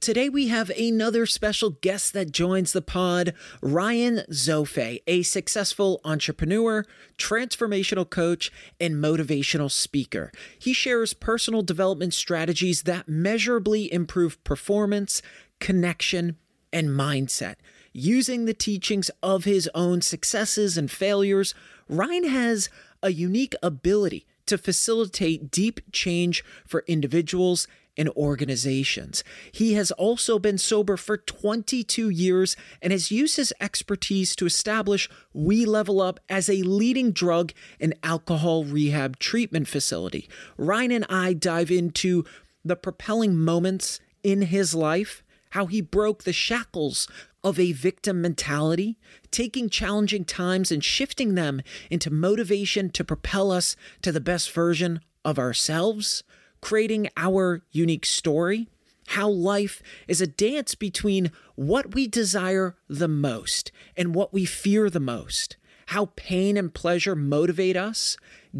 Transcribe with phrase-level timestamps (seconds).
[0.00, 6.86] Today we have another special guest that joins the pod, Ryan Zofay, a successful entrepreneur,
[7.18, 10.30] transformational coach, and motivational speaker.
[10.56, 15.20] He shares personal development strategies that measurably improve performance,
[15.58, 16.36] connection,
[16.72, 17.56] and mindset.
[17.92, 21.56] Using the teachings of his own successes and failures,
[21.88, 22.68] Ryan has
[23.02, 27.66] a unique ability to facilitate deep change for individuals
[27.98, 29.24] and organizations.
[29.50, 35.10] He has also been sober for 22 years and has used his expertise to establish
[35.34, 40.28] We Level Up as a leading drug and alcohol rehab treatment facility.
[40.56, 42.24] Ryan and I dive into
[42.64, 47.08] the propelling moments in his life, how he broke the shackles
[47.42, 48.98] of a victim mentality,
[49.30, 55.00] taking challenging times and shifting them into motivation to propel us to the best version
[55.24, 56.22] of ourselves
[56.60, 58.68] creating our unique story,
[59.08, 64.90] how life is a dance between what we desire the most and what we fear
[64.90, 68.16] the most, how pain and pleasure motivate us,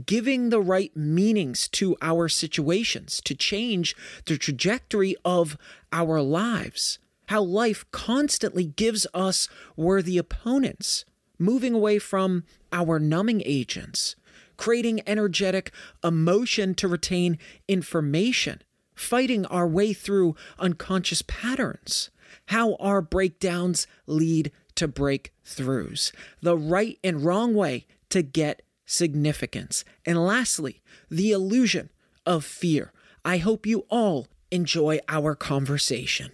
[0.07, 5.59] giving the right meanings to our situations to change the trajectory of
[5.93, 11.05] our lives, how life constantly gives us worthy opponents,
[11.39, 14.17] moving away from our numbing agents
[14.59, 15.73] creating energetic
[16.05, 18.61] emotion to retain information,
[18.95, 22.11] fighting our way through unconscious patterns,
[22.49, 30.23] how our breakdowns lead to breakthroughs, the right and wrong way to get significance, and
[30.23, 31.89] lastly, the illusion
[32.27, 32.93] of fear.
[33.25, 36.33] I hope you all enjoy our conversation.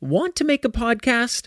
[0.00, 1.46] Want to make a podcast?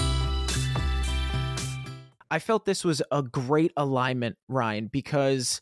[2.31, 5.61] I felt this was a great alignment, Ryan, because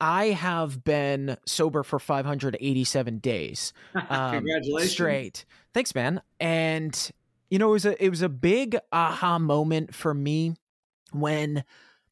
[0.00, 3.72] I have been sober for 587 days.
[4.08, 4.92] Um, Congratulations.
[4.92, 5.44] Straight.
[5.74, 6.22] Thanks, man.
[6.38, 7.10] And
[7.50, 10.54] you know, it was a it was a big aha moment for me
[11.12, 11.64] when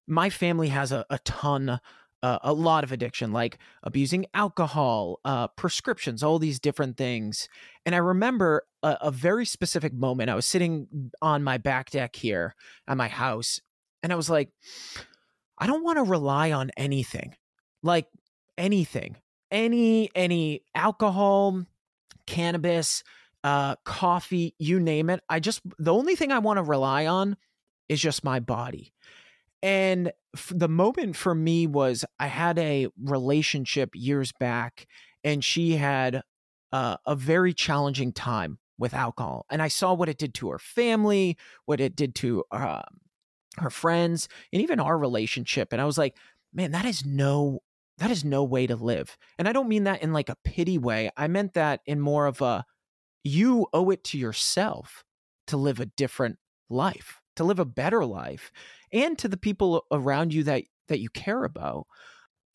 [0.06, 1.80] my family has a, a ton
[2.22, 7.48] uh, a lot of addiction, like abusing alcohol, uh, prescriptions, all these different things.
[7.84, 10.30] And I remember a, a, very specific moment.
[10.30, 12.54] I was sitting on my back deck here
[12.88, 13.60] at my house,
[14.06, 14.50] and I was like,
[15.58, 17.34] I don't want to rely on anything,
[17.82, 18.06] like
[18.56, 19.16] anything,
[19.50, 21.64] any any alcohol,
[22.24, 23.02] cannabis,
[23.42, 25.24] uh, coffee, you name it.
[25.28, 27.36] I just the only thing I want to rely on
[27.88, 28.92] is just my body.
[29.60, 30.12] And
[30.52, 34.86] the moment for me was I had a relationship years back,
[35.24, 36.22] and she had
[36.70, 39.46] uh, a very challenging time with alcohol.
[39.50, 42.82] And I saw what it did to her family, what it did to uh,
[43.58, 45.72] her friends, and even our relationship.
[45.72, 46.16] And I was like,
[46.52, 47.60] man, that is no
[47.98, 49.16] that is no way to live.
[49.38, 51.10] And I don't mean that in like a pity way.
[51.16, 52.64] I meant that in more of a
[53.24, 55.02] you owe it to yourself
[55.46, 56.38] to live a different
[56.68, 58.52] life, to live a better life,
[58.92, 61.86] and to the people around you that that you care about.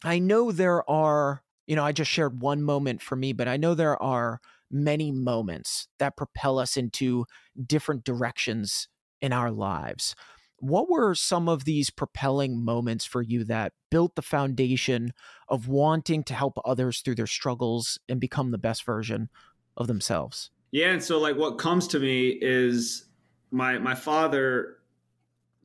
[0.03, 3.57] I know there are, you know, I just shared one moment for me, but I
[3.57, 4.39] know there are
[4.71, 7.25] many moments that propel us into
[7.67, 8.87] different directions
[9.21, 10.15] in our lives.
[10.61, 15.11] What were some of these propelling moments for you that built the foundation
[15.49, 19.29] of wanting to help others through their struggles and become the best version
[19.75, 20.51] of themselves?
[20.71, 23.05] Yeah, and so like what comes to me is
[23.51, 24.77] my my father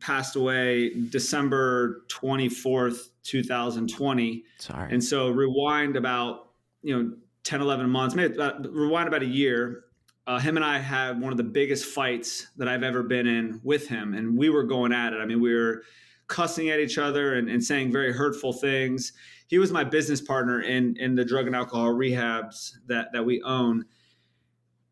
[0.00, 4.44] passed away December 24th, 2020.
[4.58, 4.92] Sorry.
[4.92, 6.50] And so rewind about,
[6.82, 7.12] you know,
[7.44, 9.84] 10, 11 months, maybe about, rewind about a year.
[10.26, 13.60] Uh, him and I had one of the biggest fights that I've ever been in
[13.62, 14.14] with him.
[14.14, 15.18] And we were going at it.
[15.18, 15.82] I mean, we were
[16.26, 19.12] cussing at each other and, and saying very hurtful things.
[19.46, 23.40] He was my business partner in, in the drug and alcohol rehabs that, that we
[23.42, 23.84] own.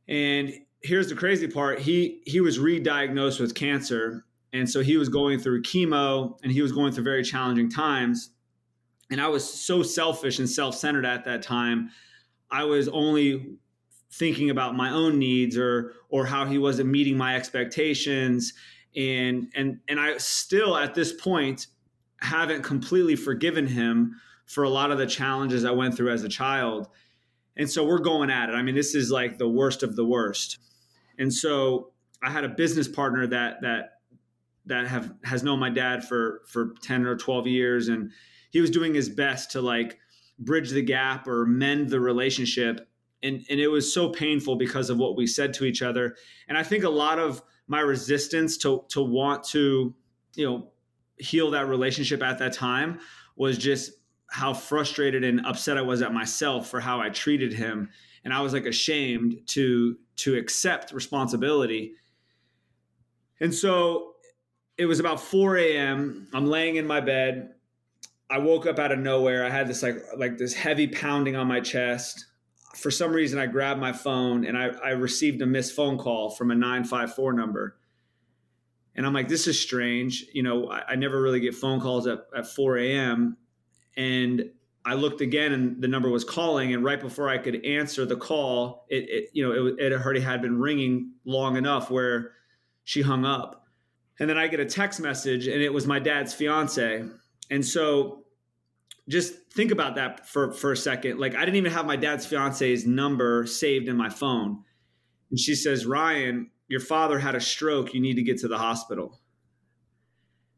[0.06, 1.80] And here's the crazy part.
[1.80, 4.26] He, he was re-diagnosed with cancer.
[4.52, 8.30] And so he was going through chemo and he was going through very challenging times.
[9.10, 11.90] And I was so selfish and self-centered at that time
[12.54, 13.56] I was only
[14.18, 18.52] thinking about my own needs or or how he wasn't meeting my expectations
[18.96, 21.66] and and and I still at this point
[22.20, 26.28] haven't completely forgiven him for a lot of the challenges I went through as a
[26.28, 26.88] child.
[27.56, 28.52] And so we're going at it.
[28.52, 30.58] I mean, this is like the worst of the worst.
[31.18, 34.00] And so I had a business partner that that
[34.66, 38.10] that have has known my dad for for 10 or 12 years and
[38.50, 39.98] he was doing his best to like
[40.38, 42.88] bridge the gap or mend the relationship
[43.24, 46.14] and and it was so painful because of what we said to each other
[46.48, 49.94] and i think a lot of my resistance to to want to
[50.34, 50.68] you know
[51.18, 53.00] heal that relationship at that time
[53.36, 53.92] was just
[54.30, 57.88] how frustrated and upset i was at myself for how i treated him
[58.24, 61.94] and i was like ashamed to to accept responsibility
[63.40, 64.12] and so
[64.76, 67.50] it was about 4 a.m i'm laying in my bed
[68.30, 69.44] I woke up out of nowhere.
[69.44, 72.26] I had this like like this heavy pounding on my chest.
[72.74, 76.30] For some reason, I grabbed my phone and I, I received a missed phone call
[76.30, 77.76] from a 954 number.
[78.96, 80.26] And I'm like, this is strange.
[80.32, 83.36] You know, I, I never really get phone calls at, at 4 a.m.
[83.96, 84.50] And
[84.84, 86.74] I looked again and the number was calling.
[86.74, 90.20] And right before I could answer the call, it, it you know, it, it already
[90.20, 92.32] had been ringing long enough where
[92.84, 93.66] she hung up.
[94.20, 97.04] And then I get a text message and it was my dad's fiance.
[97.50, 98.23] And so
[99.08, 101.18] just think about that for for a second.
[101.18, 104.62] Like I didn't even have my dad's fiance's number saved in my phone.
[105.30, 107.92] And she says, "Ryan, your father had a stroke.
[107.92, 109.20] You need to get to the hospital."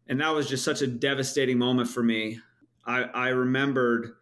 [0.09, 2.39] And that was just such a devastating moment for me.
[2.87, 4.13] I, I remembered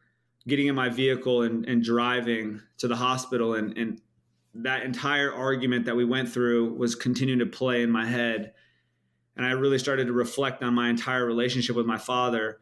[0.49, 4.00] getting in my vehicle and, and driving to the hospital and, and
[4.55, 8.53] that entire argument that we went through was continuing to play in my head.
[9.37, 12.61] And I really started to reflect on my entire relationship with my father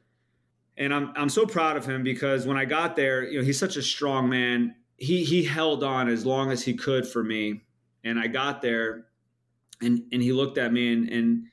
[0.77, 3.59] and I'm I'm so proud of him because when I got there, you know, he's
[3.59, 4.75] such a strong man.
[4.97, 7.63] He he held on as long as he could for me,
[8.05, 9.07] and I got there,
[9.81, 11.47] and and he looked at me and and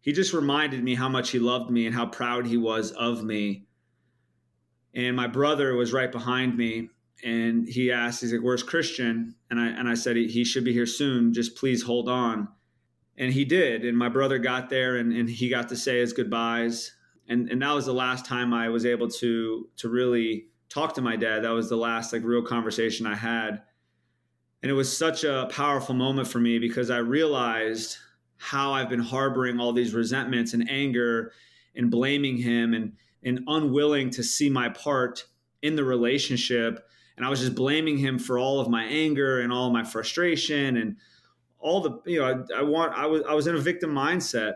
[0.00, 3.24] he just reminded me how much he loved me and how proud he was of
[3.24, 3.66] me.
[4.94, 6.88] And my brother was right behind me,
[7.22, 10.72] and he asked, he's like, "Where's Christian?" And I and I said, "He should be
[10.72, 11.32] here soon.
[11.32, 12.48] Just please hold on."
[13.16, 13.84] And he did.
[13.84, 16.92] And my brother got there, and and he got to say his goodbyes
[17.28, 21.02] and and that was the last time I was able to to really talk to
[21.02, 21.44] my dad.
[21.44, 23.62] That was the last like real conversation I had.
[24.62, 27.96] And it was such a powerful moment for me because I realized
[28.38, 31.32] how I've been harboring all these resentments and anger
[31.74, 32.92] and blaming him and
[33.22, 35.24] and unwilling to see my part
[35.62, 39.52] in the relationship and I was just blaming him for all of my anger and
[39.52, 40.96] all my frustration and
[41.58, 44.54] all the you know I, I want I was I was in a victim mindset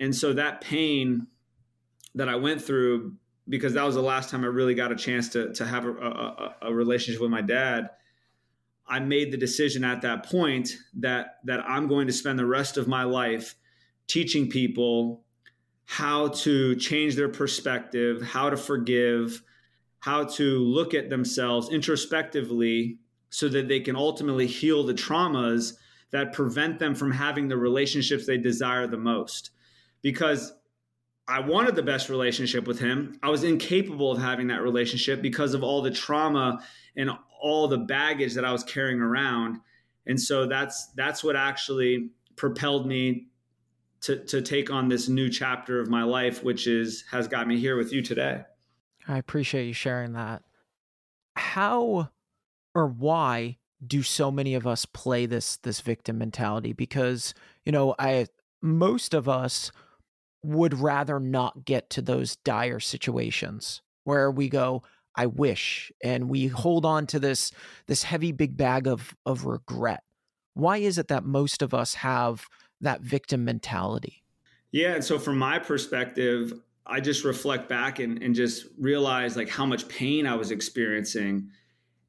[0.00, 1.28] and so that pain
[2.14, 3.14] that I went through
[3.48, 5.90] because that was the last time I really got a chance to to have a,
[5.90, 7.90] a, a, relationship with my dad.
[8.86, 12.76] I made the decision at that point that that I'm going to spend the rest
[12.76, 13.54] of my life
[14.06, 15.24] teaching people
[15.84, 19.42] how to change their perspective, how to forgive,
[19.98, 22.98] how to look at themselves introspectively
[23.30, 25.74] so that they can ultimately heal the traumas
[26.10, 29.50] that prevent them from having the relationships they desire the most.
[30.02, 30.52] Because
[31.30, 33.18] I wanted the best relationship with him.
[33.22, 36.62] I was incapable of having that relationship because of all the trauma
[36.96, 37.10] and
[37.40, 39.58] all the baggage that I was carrying around.
[40.06, 43.28] And so that's that's what actually propelled me
[44.02, 47.58] to to take on this new chapter of my life, which is has got me
[47.58, 48.42] here with you today.
[49.06, 50.42] I appreciate you sharing that.
[51.36, 52.10] How
[52.74, 56.72] or why do so many of us play this this victim mentality?
[56.72, 57.34] Because
[57.64, 58.26] you know, I
[58.60, 59.70] most of us
[60.42, 64.82] would rather not get to those dire situations where we go
[65.14, 67.52] i wish and we hold on to this
[67.86, 70.02] this heavy big bag of of regret
[70.54, 72.46] why is it that most of us have
[72.80, 74.22] that victim mentality?
[74.72, 74.94] Yeah.
[74.94, 76.52] And so from my perspective,
[76.86, 81.50] I just reflect back and, and just realize like how much pain I was experiencing.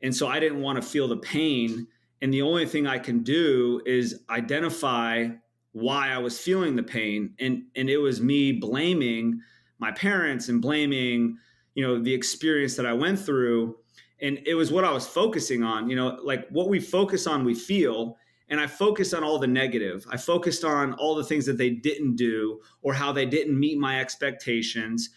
[0.02, 1.88] And so I didn't want to feel the pain.
[2.22, 5.28] And the only thing I can do is identify
[5.74, 7.34] why I was feeling the pain.
[7.40, 9.42] And and it was me blaming
[9.80, 11.38] my parents and blaming,
[11.74, 13.78] you know, the experience that I went through.
[14.22, 17.44] And it was what I was focusing on, you know, like what we focus on,
[17.44, 18.18] we feel
[18.52, 20.06] and I focused on all the negative.
[20.12, 23.80] I focused on all the things that they didn't do or how they didn't meet
[23.80, 25.10] my expectations.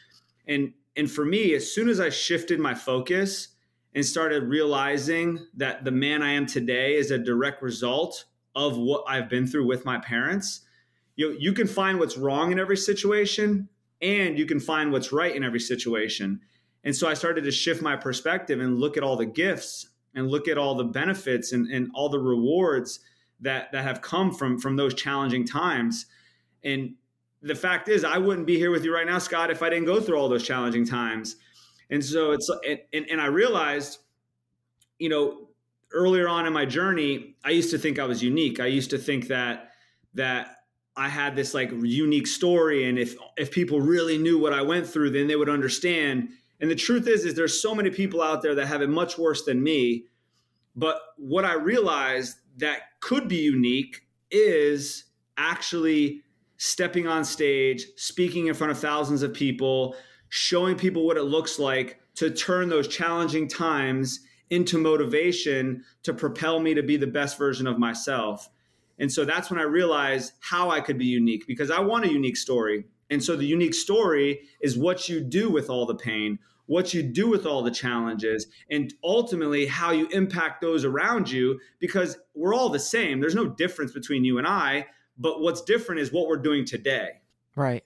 [0.47, 3.49] And and for me, as soon as I shifted my focus
[3.95, 9.05] and started realizing that the man I am today is a direct result of what
[9.07, 10.63] I've been through with my parents,
[11.17, 13.69] you know, you can find what's wrong in every situation
[14.01, 16.41] and you can find what's right in every situation.
[16.85, 20.29] And so I started to shift my perspective and look at all the gifts and
[20.29, 23.01] look at all the benefits and, and all the rewards
[23.41, 26.07] that that have come from from those challenging times
[26.63, 26.95] and
[27.43, 29.87] the fact is i wouldn't be here with you right now scott if i didn't
[29.87, 31.37] go through all those challenging times
[31.91, 32.51] and so it's
[32.93, 33.99] and, and i realized
[34.99, 35.44] you know
[35.95, 38.61] earlier on in my journey i used to think i was unique.
[38.61, 39.71] I used to think that
[40.15, 40.57] that
[40.97, 44.87] i had this like unique story and if if people really knew what i went
[44.87, 46.29] through then they would understand.
[46.61, 49.19] And the truth is is there's so many people out there that have it much
[49.19, 50.07] worse than me.
[50.77, 55.05] But what i realized that could be unique is
[55.37, 56.23] actually
[56.57, 59.97] stepping on stage, speaking in front of thousands of people,
[60.29, 64.21] showing people what it looks like to turn those challenging times
[64.51, 68.49] into motivation to propel me to be the best version of myself.
[68.99, 72.13] And so that's when I realized how I could be unique because I want a
[72.13, 72.85] unique story.
[73.11, 77.03] And so the unique story is what you do with all the pain, what you
[77.03, 82.55] do with all the challenges, and ultimately how you impact those around you because we're
[82.55, 83.21] all the same.
[83.21, 84.87] There's no difference between you and I,
[85.19, 87.21] but what's different is what we're doing today.
[87.57, 87.85] Right.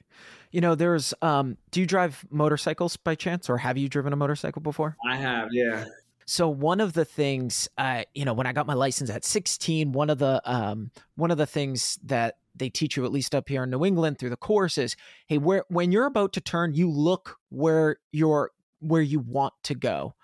[0.50, 4.16] You know, there's um do you drive motorcycles by chance or have you driven a
[4.16, 4.96] motorcycle before?
[5.06, 5.84] I have, yeah.
[6.30, 9.92] So one of the things, uh, you know, when I got my license at 16,
[9.92, 13.48] one of the um, one of the things that they teach you at least up
[13.48, 14.94] here in New England through the course is,
[15.26, 19.74] hey, where when you're about to turn, you look where you're where you want to
[19.74, 20.16] go.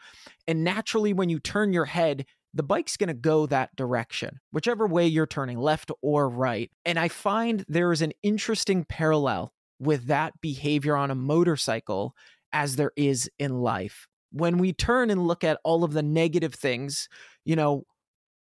[0.46, 4.86] And naturally, when you turn your head, the bike's going to go that direction, whichever
[4.86, 6.70] way you're turning, left or right.
[6.84, 12.14] And I find there is an interesting parallel with that behavior on a motorcycle
[12.52, 14.06] as there is in life.
[14.34, 17.08] When we turn and look at all of the negative things,
[17.44, 17.84] you know,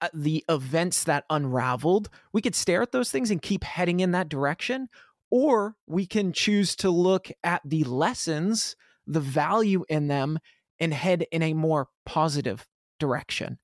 [0.00, 4.12] uh, the events that unraveled, we could stare at those things and keep heading in
[4.12, 4.88] that direction.
[5.31, 8.76] Or we can choose to look at the lessons
[9.07, 10.38] the value in them
[10.81, 12.67] and head in a more positive
[12.99, 13.59] direction.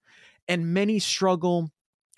[0.47, 1.71] And many struggle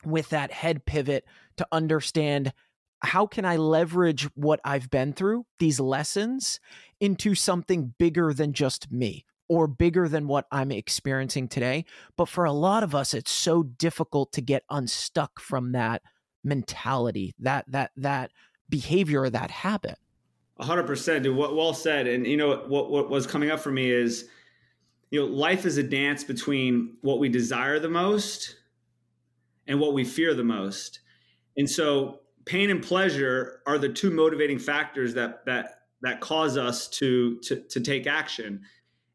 [0.04, 1.24] with that head pivot
[1.58, 2.52] to understand
[3.00, 6.60] how can I leverage what I've been through, these lessons,
[7.00, 11.84] into something bigger than just me or bigger than what I'm experiencing today.
[12.16, 16.02] But for a lot of us, it's so difficult to get unstuck from that
[16.42, 18.30] mentality, that that that
[18.68, 19.98] behavior, or that habit
[20.60, 21.36] hundred percent, dude.
[21.36, 22.06] What well said.
[22.06, 24.28] And you know what what was coming up for me is,
[25.10, 28.56] you know, life is a dance between what we desire the most
[29.66, 31.00] and what we fear the most.
[31.56, 36.88] And so pain and pleasure are the two motivating factors that that that cause us
[36.88, 38.62] to to to take action.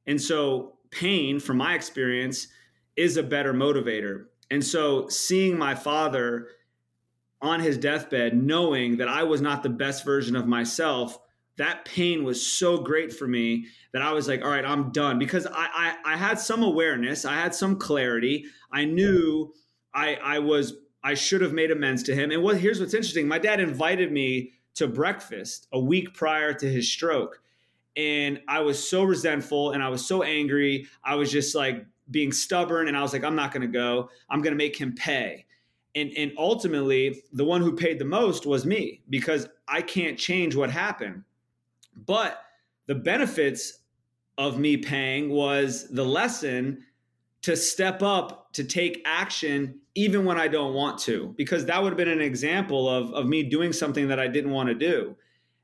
[0.07, 2.47] And so pain, from my experience,
[2.95, 4.25] is a better motivator.
[4.49, 6.47] And so seeing my father
[7.41, 11.19] on his deathbed, knowing that I was not the best version of myself,
[11.57, 15.19] that pain was so great for me that I was like, all right, I'm done
[15.19, 18.45] because I, I, I had some awareness, I had some clarity.
[18.71, 19.53] I knew
[19.93, 20.73] I, I was,
[21.03, 22.31] I should have made amends to him.
[22.31, 23.27] And what, here's what's interesting.
[23.27, 27.41] My dad invited me to breakfast a week prior to his stroke.
[27.97, 30.87] And I was so resentful and I was so angry.
[31.03, 32.87] I was just like being stubborn.
[32.87, 34.09] And I was like, I'm not going to go.
[34.29, 35.45] I'm going to make him pay.
[35.95, 40.55] And, and ultimately, the one who paid the most was me because I can't change
[40.55, 41.23] what happened.
[42.05, 42.39] But
[42.85, 43.79] the benefits
[44.37, 46.83] of me paying was the lesson
[47.41, 51.89] to step up to take action even when I don't want to, because that would
[51.89, 55.15] have been an example of, of me doing something that I didn't want to do.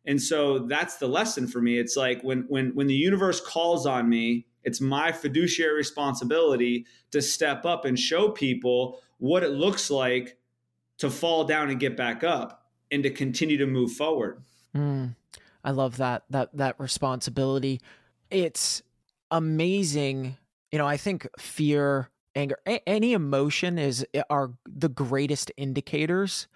[0.05, 1.79] And so that's the lesson for me.
[1.79, 7.22] It's like when when when the universe calls on me, it's my fiduciary responsibility to
[7.22, 10.38] step up and show people what it looks like
[10.98, 14.43] to fall down and get back up and to continue to move forward.
[14.75, 15.15] Mm,
[15.63, 17.81] I love that that that responsibility.
[18.29, 18.81] It's
[19.31, 20.38] amazing.
[20.72, 26.48] You know, I think fear, anger, a- any emotion is are the greatest indicators.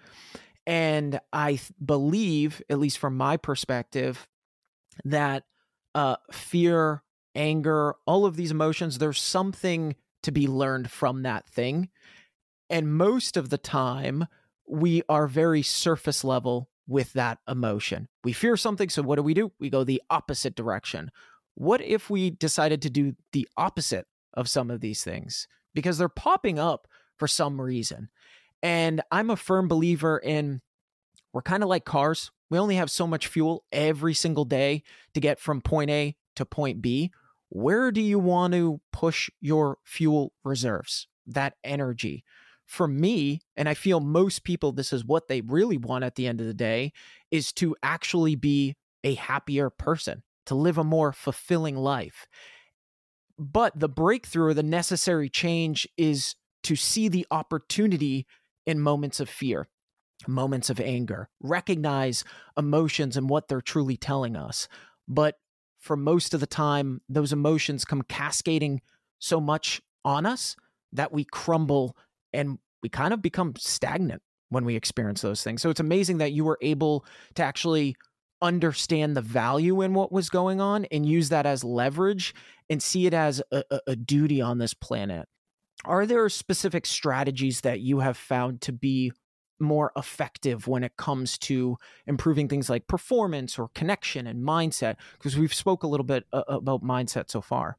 [0.68, 4.28] And I th- believe, at least from my perspective,
[5.02, 5.44] that
[5.94, 7.02] uh, fear,
[7.34, 11.88] anger, all of these emotions, there's something to be learned from that thing.
[12.68, 14.26] And most of the time,
[14.68, 18.08] we are very surface level with that emotion.
[18.22, 18.90] We fear something.
[18.90, 19.52] So, what do we do?
[19.58, 21.10] We go the opposite direction.
[21.54, 25.48] What if we decided to do the opposite of some of these things?
[25.74, 28.10] Because they're popping up for some reason.
[28.62, 30.60] And I'm a firm believer in
[31.32, 32.30] we're kind of like cars.
[32.50, 34.82] We only have so much fuel every single day
[35.14, 37.12] to get from point A to point B.
[37.50, 42.24] Where do you want to push your fuel reserves, that energy?
[42.68, 46.26] for me, and I feel most people, this is what they really want at the
[46.26, 46.92] end of the day,
[47.30, 52.26] is to actually be a happier person, to live a more fulfilling life.
[53.38, 56.34] But the breakthrough or the necessary change is
[56.64, 58.26] to see the opportunity
[58.68, 59.66] in moments of fear,
[60.26, 62.22] moments of anger, recognize
[62.56, 64.68] emotions and what they're truly telling us.
[65.08, 65.36] But
[65.80, 68.82] for most of the time, those emotions come cascading
[69.18, 70.54] so much on us
[70.92, 71.96] that we crumble
[72.34, 74.20] and we kind of become stagnant
[74.50, 75.62] when we experience those things.
[75.62, 77.06] So it's amazing that you were able
[77.36, 77.96] to actually
[78.42, 82.34] understand the value in what was going on and use that as leverage
[82.68, 85.26] and see it as a, a, duty on this planet.
[85.84, 89.12] Are there specific strategies that you have found to be
[89.60, 94.96] more effective when it comes to improving things like performance or connection and mindset?
[95.14, 97.78] Because we've spoke a little bit uh, about mindset so far.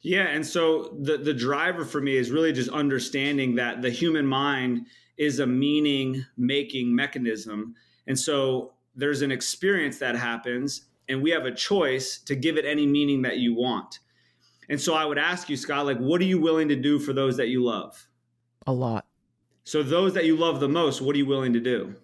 [0.00, 4.26] Yeah, and so the the driver for me is really just understanding that the human
[4.26, 7.74] mind is a meaning making mechanism.
[8.06, 12.64] And so there's an experience that happens and we have a choice to give it
[12.64, 13.98] any meaning that you want.
[14.70, 17.12] And so I would ask you Scott like what are you willing to do for
[17.12, 18.08] those that you love?
[18.66, 19.04] A lot.
[19.64, 21.96] So those that you love the most, what are you willing to do?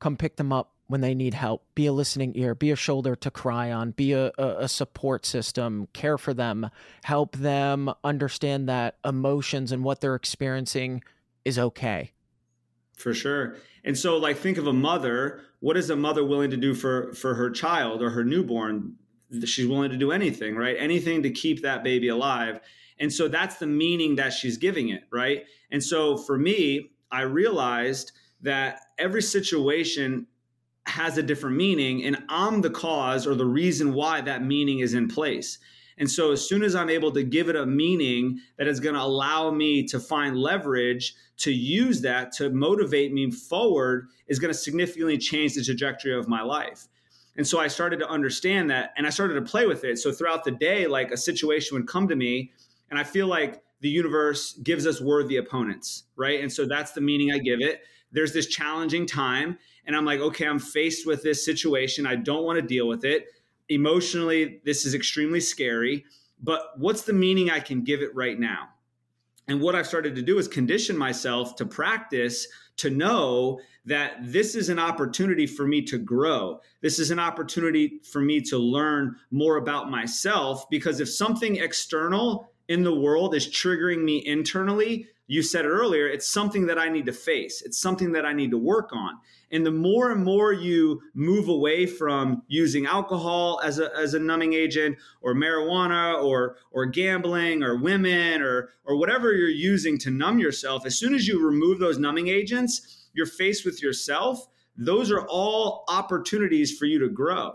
[0.00, 1.64] Come pick them up when they need help.
[1.74, 5.88] Be a listening ear, be a shoulder to cry on, be a, a, support system,
[5.92, 6.70] care for them,
[7.04, 11.02] help them understand that emotions and what they're experiencing
[11.44, 12.12] is okay.
[12.96, 13.56] For sure.
[13.84, 17.12] And so like think of a mother, what is a mother willing to do for
[17.12, 18.96] for her child or her newborn?
[19.44, 20.76] She's willing to do anything, right?
[20.78, 22.60] Anything to keep that baby alive.
[22.98, 25.44] And so that's the meaning that she's giving it, right?
[25.70, 28.12] And so for me, I realized
[28.42, 30.26] that every situation
[30.86, 34.94] has a different meaning and I'm the cause or the reason why that meaning is
[34.94, 35.58] in place.
[35.98, 38.94] And so as soon as I'm able to give it a meaning that is going
[38.94, 44.52] to allow me to find leverage to use that to motivate me forward is going
[44.52, 46.86] to significantly change the trajectory of my life.
[47.36, 49.98] And so I started to understand that and I started to play with it.
[49.98, 52.52] So throughout the day like a situation would come to me
[52.90, 56.40] and I feel like the universe gives us worthy opponents, right?
[56.40, 57.82] And so that's the meaning I give it.
[58.12, 62.06] There's this challenging time and I'm like, okay, I'm faced with this situation.
[62.06, 63.26] I don't want to deal with it.
[63.68, 66.04] Emotionally, this is extremely scary,
[66.42, 68.68] but what's the meaning I can give it right now?
[69.48, 74.54] And what I've started to do is condition myself to practice to know that this
[74.54, 76.60] is an opportunity for me to grow.
[76.80, 82.50] This is an opportunity for me to learn more about myself because if something external
[82.68, 86.88] in the world is triggering me internally, you said it earlier, it's something that I
[86.88, 87.62] need to face.
[87.64, 89.18] It's something that I need to work on.
[89.50, 94.20] And the more and more you move away from using alcohol as a, as a
[94.20, 100.10] numbing agent or marijuana or, or gambling or women or, or whatever you're using to
[100.10, 104.46] numb yourself, as soon as you remove those numbing agents, you're faced with yourself.
[104.76, 107.54] Those are all opportunities for you to grow.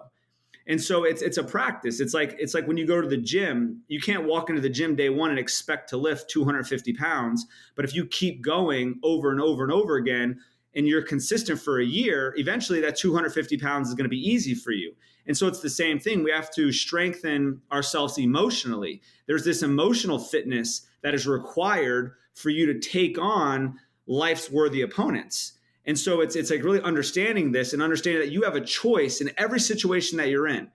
[0.72, 2.00] And so it's it's a practice.
[2.00, 4.70] It's like it's like when you go to the gym, you can't walk into the
[4.70, 7.46] gym day one and expect to lift 250 pounds.
[7.76, 10.40] But if you keep going over and over and over again,
[10.74, 14.56] and you're consistent for a year, eventually that 250 pounds is going to be easy
[14.56, 14.94] for you.
[15.28, 16.24] And so it's the same thing.
[16.24, 19.02] We have to strengthen ourselves emotionally.
[19.28, 25.52] There's this emotional fitness that is required for you to take on life's worthy opponents.
[25.86, 29.22] And so it's it's like really understanding this and understanding that you have a choice
[29.22, 30.70] in every situation that you're in.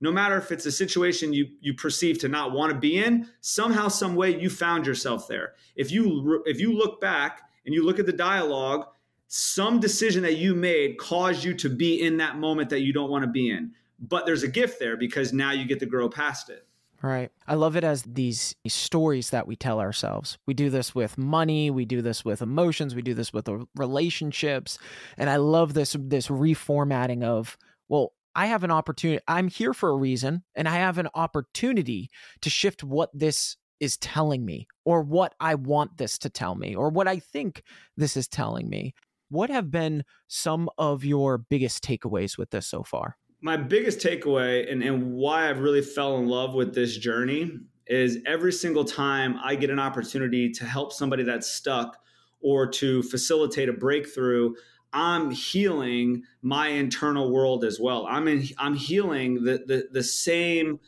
[0.00, 3.28] no matter if it's a situation you you perceive to not want to be in
[3.40, 5.54] somehow some way you found yourself there.
[5.76, 8.86] If you if you look back and you look at the dialogue
[9.32, 13.10] some decision that you made caused you to be in that moment that you don't
[13.10, 13.72] want to be in.
[14.00, 16.66] But there's a gift there because now you get to grow past it
[17.02, 17.30] Right.
[17.46, 20.36] I love it as these stories that we tell ourselves.
[20.46, 24.78] We do this with money, we do this with emotions, we do this with relationships,
[25.16, 27.56] and I love this this reformatting of,
[27.88, 29.22] well, I have an opportunity.
[29.26, 32.10] I'm here for a reason, and I have an opportunity
[32.42, 36.74] to shift what this is telling me, or what I want this to tell me,
[36.74, 37.62] or what I think
[37.96, 38.92] this is telling me.
[39.30, 43.16] What have been some of your biggest takeaways with this so far?
[43.42, 48.18] My biggest takeaway and, and why I've really fell in love with this journey is
[48.26, 51.96] every single time I get an opportunity to help somebody that's stuck
[52.40, 54.54] or to facilitate a breakthrough,
[54.92, 58.06] I'm healing my internal world as well.
[58.06, 60.80] I'm in, I'm healing the, the the same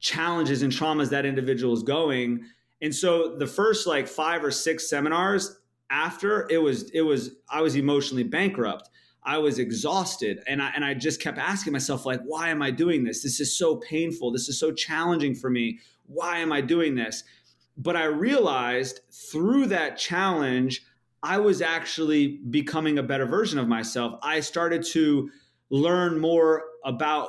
[0.00, 2.44] challenges and traumas that individual is going.
[2.82, 5.58] And so the first like five or six seminars
[5.90, 8.88] after it was it was I was emotionally bankrupt.
[9.22, 12.70] I was exhausted and I and I just kept asking myself like why am I
[12.70, 13.22] doing this?
[13.22, 14.32] This is so painful.
[14.32, 15.78] This is so challenging for me.
[16.06, 17.24] Why am I doing this?
[17.76, 20.82] But I realized through that challenge
[21.22, 24.18] I was actually becoming a better version of myself.
[24.22, 25.30] I started to
[25.68, 27.28] learn more about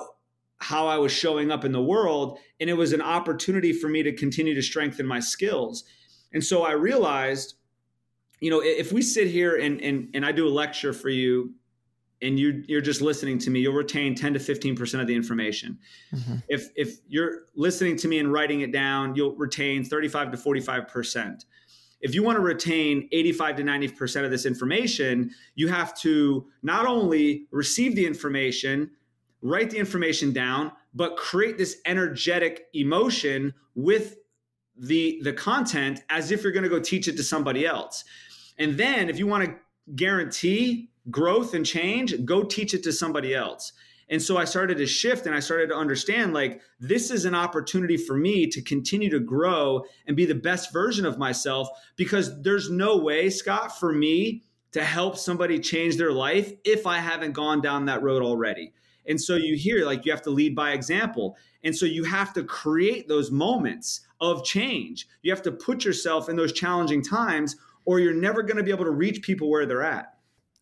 [0.62, 2.38] how I was showing up in the world.
[2.60, 5.84] And it was an opportunity for me to continue to strengthen my skills.
[6.34, 7.56] And so I realized,
[8.39, 11.54] you know, if we sit here and, and, and I do a lecture for you
[12.22, 15.80] and you, you're just listening to me, you'll retain 10 to 15% of the information.
[16.14, 16.36] Mm-hmm.
[16.50, 21.44] If, if you're listening to me and writing it down, you'll retain 35 to 45%
[22.02, 26.86] if you want to retain 85 to 90% of this information, you have to not
[26.86, 28.92] only receive the information,
[29.42, 34.18] write the information down, but create this energetic emotion with
[34.78, 38.04] the the content as if you're going to go teach it to somebody else.
[38.58, 39.56] And then if you want to
[39.96, 43.74] guarantee growth and change, go teach it to somebody else.
[44.12, 47.34] And so I started to shift and I started to understand like this is an
[47.34, 52.42] opportunity for me to continue to grow and be the best version of myself because
[52.42, 57.32] there's no way, Scott, for me to help somebody change their life if I haven't
[57.32, 58.74] gone down that road already.
[59.08, 61.38] And so you hear like you have to lead by example.
[61.64, 65.08] And so you have to create those moments of change.
[65.22, 68.72] You have to put yourself in those challenging times or you're never going to be
[68.72, 70.11] able to reach people where they're at.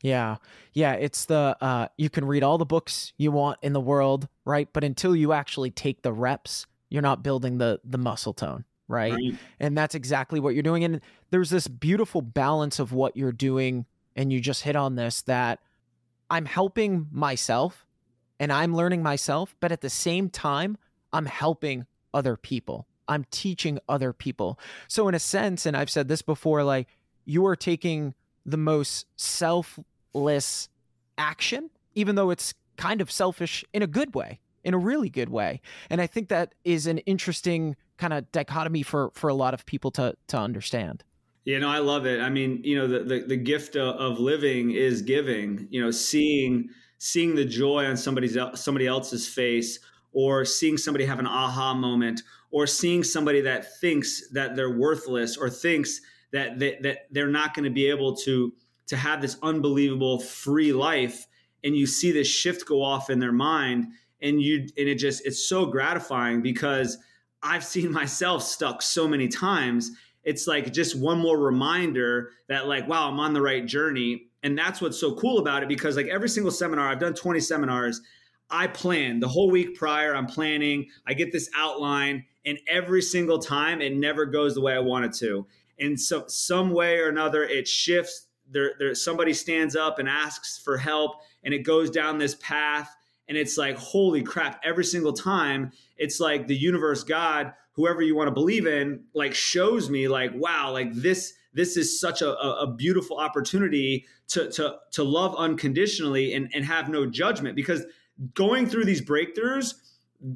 [0.02, 0.38] Yeah.
[0.74, 0.94] Yeah.
[0.94, 4.68] It's the, uh, you can read all the books you want in the world, right?
[4.72, 8.66] But until you actually take the reps, you're not building the, the muscle tone.
[8.88, 9.14] Right?
[9.14, 9.36] right.
[9.60, 10.84] And that's exactly what you're doing.
[10.84, 13.86] And there's this beautiful balance of what you're doing.
[14.16, 15.60] And you just hit on this that
[16.30, 17.86] I'm helping myself
[18.40, 20.78] and I'm learning myself, but at the same time,
[21.12, 22.88] I'm helping other people.
[23.08, 24.60] I'm teaching other people.
[24.88, 26.88] So, in a sense, and I've said this before, like
[27.26, 28.14] you are taking
[28.46, 30.70] the most selfless
[31.18, 35.30] action, even though it's kind of selfish in a good way, in a really good
[35.30, 35.62] way.
[35.90, 39.66] And I think that is an interesting kind of dichotomy for for a lot of
[39.66, 41.04] people to to understand.
[41.46, 42.22] Yeah, no, I love it.
[42.22, 45.68] I mean, you know, the the, the gift of, of living is giving.
[45.70, 49.80] You know, seeing seeing the joy on somebody's somebody else's face,
[50.12, 52.22] or seeing somebody have an aha moment,
[52.52, 57.54] or seeing somebody that thinks that they're worthless, or thinks that they, that they're not
[57.54, 58.54] going to be able to
[58.88, 61.28] to have this unbelievable free life
[61.64, 63.88] and you see this shift go off in their mind
[64.22, 66.98] and you and it just it's so gratifying because
[67.42, 69.92] I've seen myself stuck so many times.
[70.24, 74.26] It's like just one more reminder that like wow I'm on the right journey.
[74.42, 77.40] And that's what's so cool about it because like every single seminar I've done 20
[77.40, 78.02] seminars
[78.52, 79.20] I plan.
[79.20, 80.88] The whole week prior I'm planning.
[81.06, 85.06] I get this outline and every single time it never goes the way I want
[85.06, 85.46] it to
[85.80, 90.58] and so some way or another it shifts there, there somebody stands up and asks
[90.58, 92.96] for help and it goes down this path
[93.28, 98.16] and it's like holy crap every single time it's like the universe god whoever you
[98.16, 102.38] want to believe in like shows me like wow like this this is such a,
[102.38, 107.84] a beautiful opportunity to to to love unconditionally and and have no judgment because
[108.34, 109.76] going through these breakthroughs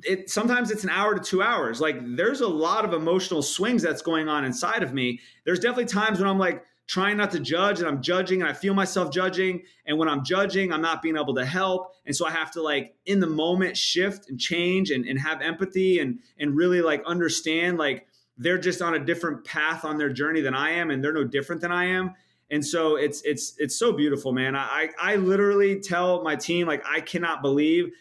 [0.04, 1.82] it sometimes it's an hour to two hours.
[1.82, 5.19] Like there's a lot of emotional swings that's going on inside of me.
[5.46, 8.54] There's definitely times when I'm like trying not to judge and I'm judging and I
[8.54, 9.63] feel myself judging.
[9.86, 11.93] And when I'm judging, I'm not being able to help.
[12.06, 15.41] And so I have to like in the moment shift and change and, and have
[15.41, 20.10] empathy and and really like understand like they're just on a different path on their
[20.10, 22.15] journey than I am and they're no different than I am.
[22.50, 24.56] And so it's it's it's so beautiful, man.
[24.56, 27.91] I I literally tell my team like I cannot believe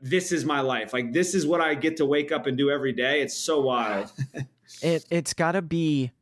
[0.00, 0.92] this is my life.
[0.92, 3.20] Like this is what I get to wake up and do every day.
[3.20, 4.10] It's so wild.
[4.82, 6.12] it it's got to be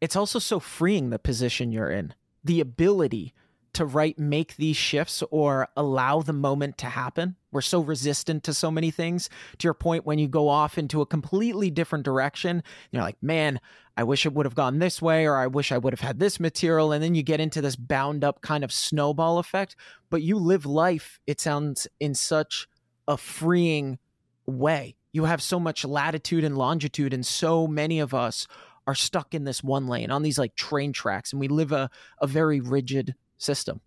[0.00, 2.14] it's also so freeing the position you're in.
[2.44, 3.34] The ability
[3.74, 7.36] to right make these shifts or allow the moment to happen.
[7.52, 9.30] We're so resistant to so many things.
[9.58, 13.60] To your point, when you go off into a completely different direction, you're like, man,
[13.96, 16.18] I wish it would have gone this way, or I wish I would have had
[16.18, 16.92] this material.
[16.92, 19.76] And then you get into this bound up kind of snowball effect.
[20.10, 22.68] But you live life, it sounds, in such
[23.08, 23.98] a freeing
[24.46, 24.96] way.
[25.12, 28.46] You have so much latitude and longitude, and so many of us
[28.86, 31.90] are stuck in this one lane on these like train tracks, and we live a,
[32.20, 33.80] a very rigid system.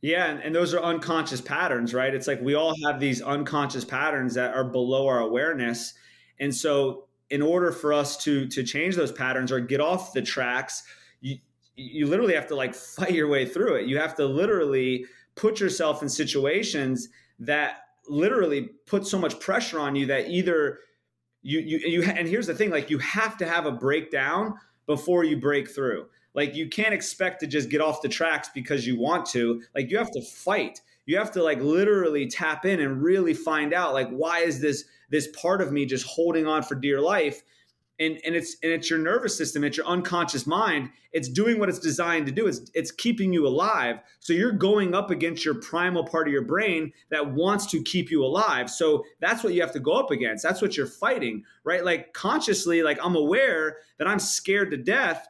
[0.00, 2.14] Yeah, and, those are unconscious patterns, right?
[2.14, 5.94] It's like we all have these unconscious patterns that are below our awareness.
[6.38, 10.22] And so in order for us to to change those patterns or get off the
[10.22, 10.84] tracks,
[11.20, 11.38] you
[11.74, 13.86] you literally have to like fight your way through it.
[13.86, 15.04] You have to literally
[15.34, 17.08] put yourself in situations
[17.40, 20.80] that literally put so much pressure on you that either
[21.42, 24.54] you you you and here's the thing like you have to have a breakdown
[24.86, 26.06] before you break through
[26.38, 29.60] like you can't expect to just get off the tracks because you want to.
[29.74, 30.80] Like you have to fight.
[31.04, 34.84] You have to like literally tap in and really find out like why is this
[35.10, 37.42] this part of me just holding on for dear life?
[38.00, 40.90] And and it's and it's your nervous system, it's your unconscious mind.
[41.12, 42.46] It's doing what it's designed to do.
[42.46, 43.96] It's it's keeping you alive.
[44.20, 48.10] So you're going up against your primal part of your brain that wants to keep
[48.10, 48.70] you alive.
[48.70, 50.44] So that's what you have to go up against.
[50.44, 51.84] That's what you're fighting, right?
[51.84, 55.26] Like consciously, like I'm aware that I'm scared to death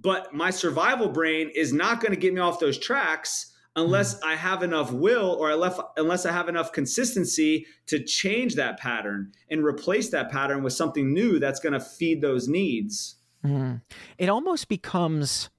[0.00, 4.26] but my survival brain is not going to get me off those tracks unless mm.
[4.26, 8.78] I have enough will or I left, unless I have enough consistency to change that
[8.78, 13.16] pattern and replace that pattern with something new that's going to feed those needs.
[13.44, 13.82] Mm.
[14.18, 15.50] It almost becomes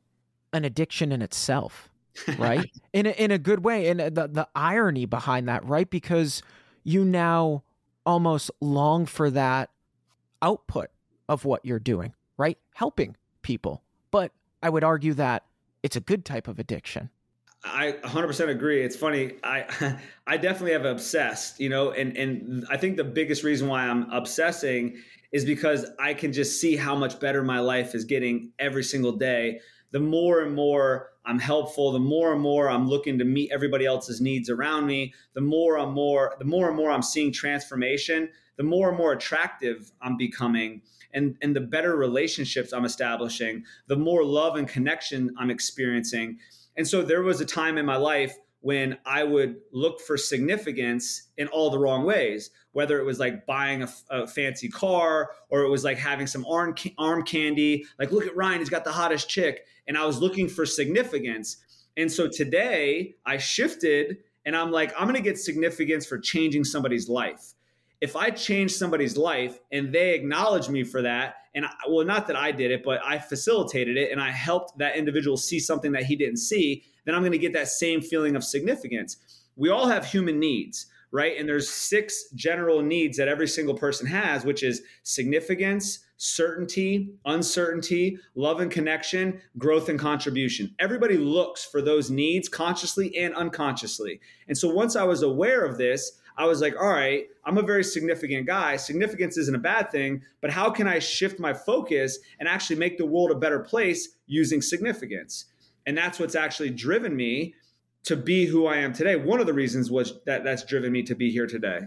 [0.52, 1.90] an addiction in itself,
[2.38, 2.70] right?
[2.94, 5.90] in a, in a good way, and the the irony behind that, right?
[5.90, 6.42] Because
[6.84, 7.64] you now
[8.06, 9.70] almost long for that
[10.42, 10.90] output
[11.28, 12.58] of what you're doing, right?
[12.74, 15.44] Helping people but I would argue that
[15.82, 17.10] it's a good type of addiction.
[17.64, 18.84] I 100% agree.
[18.84, 19.34] It's funny.
[19.44, 19.98] I
[20.28, 24.10] I definitely have obsessed, you know, and and I think the biggest reason why I'm
[24.12, 24.98] obsessing
[25.32, 29.14] is because I can just see how much better my life is getting every single
[29.14, 29.62] day.
[29.92, 33.86] The more and more I'm helpful, the more and more I'm looking to meet everybody
[33.86, 38.30] else's needs around me, the more I'm more the more and more I'm seeing transformation,
[38.58, 40.82] the more and more attractive I'm becoming
[41.14, 46.40] and and the better relationships I'm establishing, the more love and connection I'm experiencing.
[46.78, 51.24] And so there was a time in my life when I would look for significance
[51.38, 55.64] in all the wrong ways, whether it was like buying a, a, fancy car or
[55.64, 57.86] it was like having some arm, arm candy.
[58.00, 59.66] Like, look at Ryan, he's got the hottest chick.
[59.86, 61.58] And I was looking for significance.
[61.98, 66.64] And so today I shifted and I'm like, I'm going to get significance for changing
[66.64, 67.54] somebody's life
[68.04, 72.28] if I change somebody's life and they acknowledge me for that, and I, well, not
[72.28, 75.92] that I did it, but I facilitated it and I helped that individual see something
[75.92, 79.18] that he didn't see, then I'm going to get that same feeling of significance.
[79.56, 81.38] We all have human needs, right?
[81.38, 88.18] And there's six general needs that every single person has, which is significance, certainty, uncertainty,
[88.36, 90.74] love and connection, growth and contribution.
[90.80, 94.22] Everybody looks for those needs consciously and unconsciously.
[94.48, 97.62] And so once I was aware of this, I was like, all right, I'm a
[97.62, 98.76] very significant guy.
[98.76, 102.98] Significance isn't a bad thing, but how can I shift my focus and actually make
[102.98, 105.46] the world a better place using significance?
[105.86, 107.54] And that's what's actually driven me
[108.06, 109.16] to be who I am today.
[109.16, 111.82] One of the reasons was that that's driven me to be here today.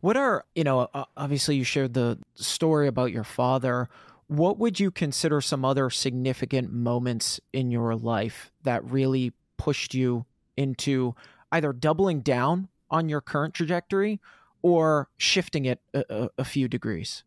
[0.00, 3.88] What are, you know, obviously you shared the story about your father
[4.30, 10.24] what would you consider some other significant moments in your life that really pushed you
[10.56, 11.16] into
[11.50, 14.20] either doubling down on your current trajectory
[14.62, 17.24] or shifting it a, a, few degrees?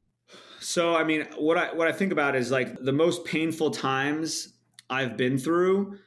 [0.62, 4.54] So, I mean, what I what I think about is like the most painful times
[4.90, 5.98] I've been through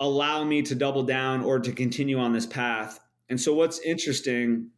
[0.00, 2.98] allow me to double down or to continue on this path.
[3.28, 4.70] And so, what's interesting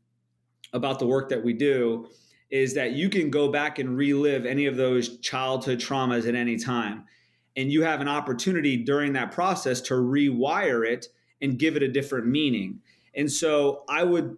[0.75, 2.09] about the work that we do
[2.51, 6.57] is that you can go back and relive any of those childhood traumas at any
[6.57, 7.05] time.
[7.57, 11.07] And you have an opportunity during that process to rewire it
[11.41, 12.81] and give it a different meaning.
[13.15, 14.37] And so I would,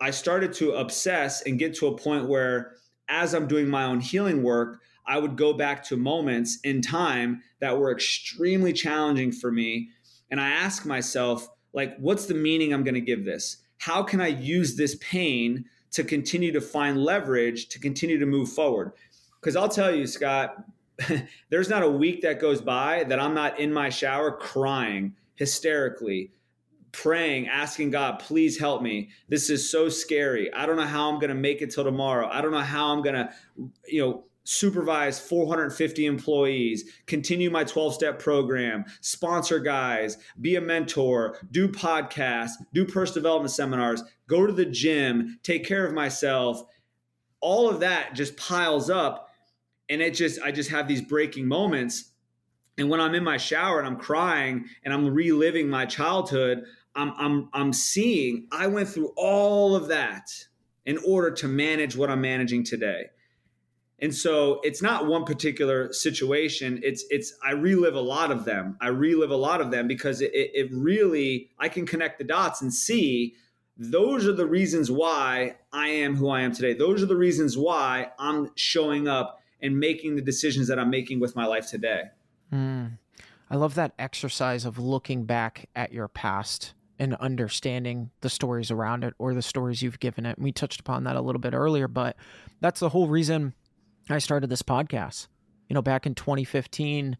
[0.00, 2.74] I started to obsess and get to a point where
[3.08, 7.42] as I'm doing my own healing work, I would go back to moments in time
[7.60, 9.88] that were extremely challenging for me.
[10.30, 13.58] And I ask myself, like, what's the meaning I'm going to give this?
[13.78, 18.50] How can I use this pain to continue to find leverage to continue to move
[18.50, 18.92] forward.
[19.40, 20.64] Because I'll tell you, Scott,
[21.50, 26.32] there's not a week that goes by that I'm not in my shower crying hysterically,
[26.92, 29.10] praying, asking God, please help me.
[29.28, 30.52] This is so scary.
[30.52, 32.28] I don't know how I'm going to make it till tomorrow.
[32.28, 33.32] I don't know how I'm going to,
[33.86, 41.36] you know, supervise 450 employees, continue my 12 step program, sponsor guys, be a mentor,
[41.50, 46.62] do podcasts, do personal development seminars, go to the gym, take care of myself.
[47.42, 49.28] All of that just piles up.
[49.90, 52.12] And it just, I just have these breaking moments.
[52.78, 57.12] And when I'm in my shower and I'm crying and I'm reliving my childhood, I'm,
[57.18, 60.30] I'm, I'm seeing I went through all of that
[60.86, 63.10] in order to manage what I'm managing today.
[64.00, 66.80] And so it's not one particular situation.
[66.84, 68.76] It's it's I relive a lot of them.
[68.80, 72.62] I relive a lot of them because it, it really I can connect the dots
[72.62, 73.34] and see
[73.76, 76.74] those are the reasons why I am who I am today.
[76.74, 81.20] Those are the reasons why I'm showing up and making the decisions that I'm making
[81.20, 82.04] with my life today.
[82.52, 82.98] Mm.
[83.50, 89.04] I love that exercise of looking back at your past and understanding the stories around
[89.04, 90.38] it or the stories you've given it.
[90.38, 92.16] We touched upon that a little bit earlier, but
[92.60, 93.54] that's the whole reason
[94.10, 95.28] I started this podcast.
[95.68, 97.16] You know, back in 2015,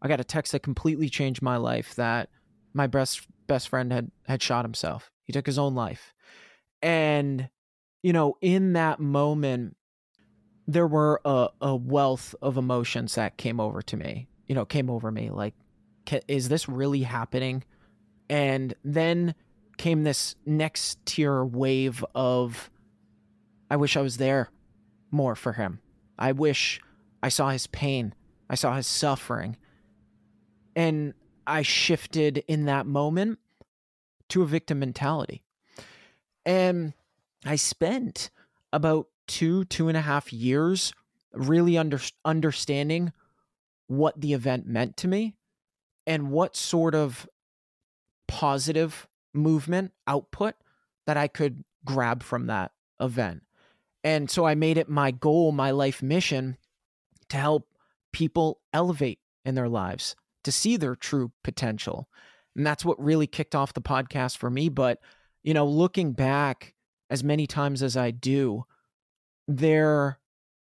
[0.00, 2.28] I got a text that completely changed my life that
[2.74, 5.10] my best best friend had had shot himself.
[5.24, 6.14] He took his own life.
[6.80, 7.48] And
[8.02, 9.76] you know, in that moment
[10.66, 14.28] there were a, a wealth of emotions that came over to me.
[14.46, 15.54] You know, came over me like
[16.26, 17.62] is this really happening?
[18.28, 19.34] And then
[19.76, 22.70] came this next tier wave of
[23.70, 24.50] I wish I was there
[25.10, 25.80] more for him.
[26.22, 26.80] I wish
[27.20, 28.14] I saw his pain.
[28.48, 29.56] I saw his suffering.
[30.76, 31.14] And
[31.48, 33.40] I shifted in that moment
[34.28, 35.42] to a victim mentality.
[36.46, 36.94] And
[37.44, 38.30] I spent
[38.72, 40.92] about two, two and a half years
[41.32, 43.12] really under, understanding
[43.88, 45.34] what the event meant to me
[46.06, 47.28] and what sort of
[48.28, 50.54] positive movement output
[51.04, 53.42] that I could grab from that event.
[54.04, 56.56] And so I made it my goal, my life mission
[57.28, 57.68] to help
[58.12, 62.08] people elevate in their lives, to see their true potential.
[62.56, 64.68] And that's what really kicked off the podcast for me.
[64.68, 64.98] But,
[65.42, 66.74] you know, looking back
[67.10, 68.64] as many times as I do,
[69.48, 70.18] there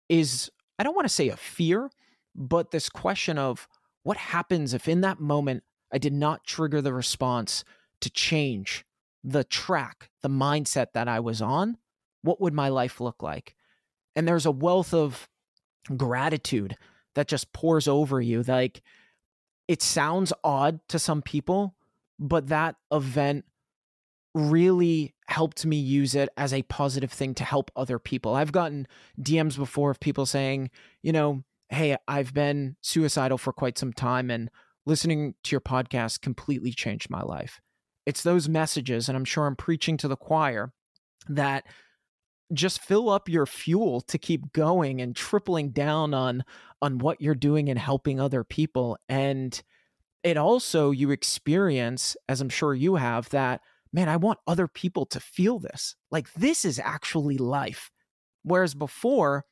[0.09, 1.89] is, I don't want to say a fear,
[2.35, 3.67] but this question of
[4.03, 7.63] what happens if in that moment I did not trigger the response
[8.01, 8.85] to change
[9.23, 11.77] the track, the mindset that I was on
[12.25, 13.55] what would my life look like?
[14.15, 15.29] And there's a wealth of
[15.95, 16.77] gratitude
[17.13, 18.43] that just pours over you.
[18.43, 18.81] Like
[19.67, 21.75] it sounds odd to some people,
[22.19, 23.45] but that event
[24.33, 28.35] really helped me use it as a positive thing to help other people.
[28.35, 28.87] I've gotten
[29.19, 30.69] DMs before of people saying,
[31.01, 34.49] you know, hey, I've been suicidal for quite some time and
[34.85, 37.59] listening to your podcast completely changed my life.
[38.05, 40.73] It's those messages, and I'm sure I'm preaching to the choir,
[41.27, 41.65] that
[42.53, 46.43] just fill up your fuel to keep going and tripling down on
[46.81, 49.63] on what you're doing and helping other people and
[50.23, 55.05] it also you experience as i'm sure you have that man i want other people
[55.07, 55.95] to feel this.
[56.11, 57.91] Like this is actually life.
[58.43, 59.45] Whereas before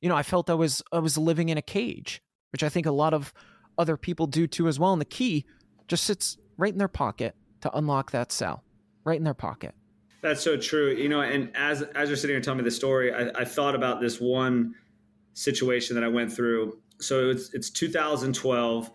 [0.00, 2.86] you know i felt i was i was living in a cage which i think
[2.86, 3.32] a lot of
[3.78, 5.44] other people do too as well and the key
[5.88, 8.64] just sits right in their pocket to unlock that cell
[9.04, 9.74] right in their pocket
[10.22, 10.92] that's so true.
[10.92, 13.74] You know, and as as you're sitting here telling me the story, I, I thought
[13.74, 14.74] about this one
[15.32, 16.78] situation that I went through.
[17.00, 18.90] So it's it's 2012.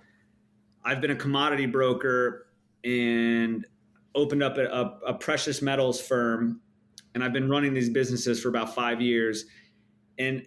[0.84, 2.48] I've been a commodity broker
[2.84, 3.66] and
[4.14, 6.62] opened up a, a, a precious metals firm,
[7.14, 9.46] and I've been running these businesses for about five years,
[10.20, 10.46] and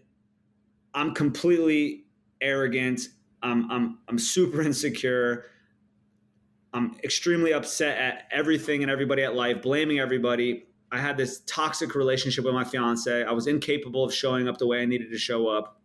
[0.94, 2.04] I'm completely
[2.40, 3.00] arrogant.
[3.42, 5.46] I'm I'm I'm super insecure.
[6.72, 10.67] I'm extremely upset at everything and everybody at life, blaming everybody.
[10.90, 13.24] I had this toxic relationship with my fiance.
[13.24, 15.80] I was incapable of showing up the way I needed to show up.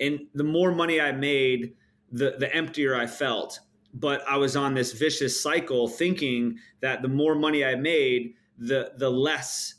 [0.00, 1.74] And the more money I made,
[2.10, 3.60] the the emptier I felt.
[3.92, 8.92] But I was on this vicious cycle thinking that the more money I made, the
[8.96, 9.74] the less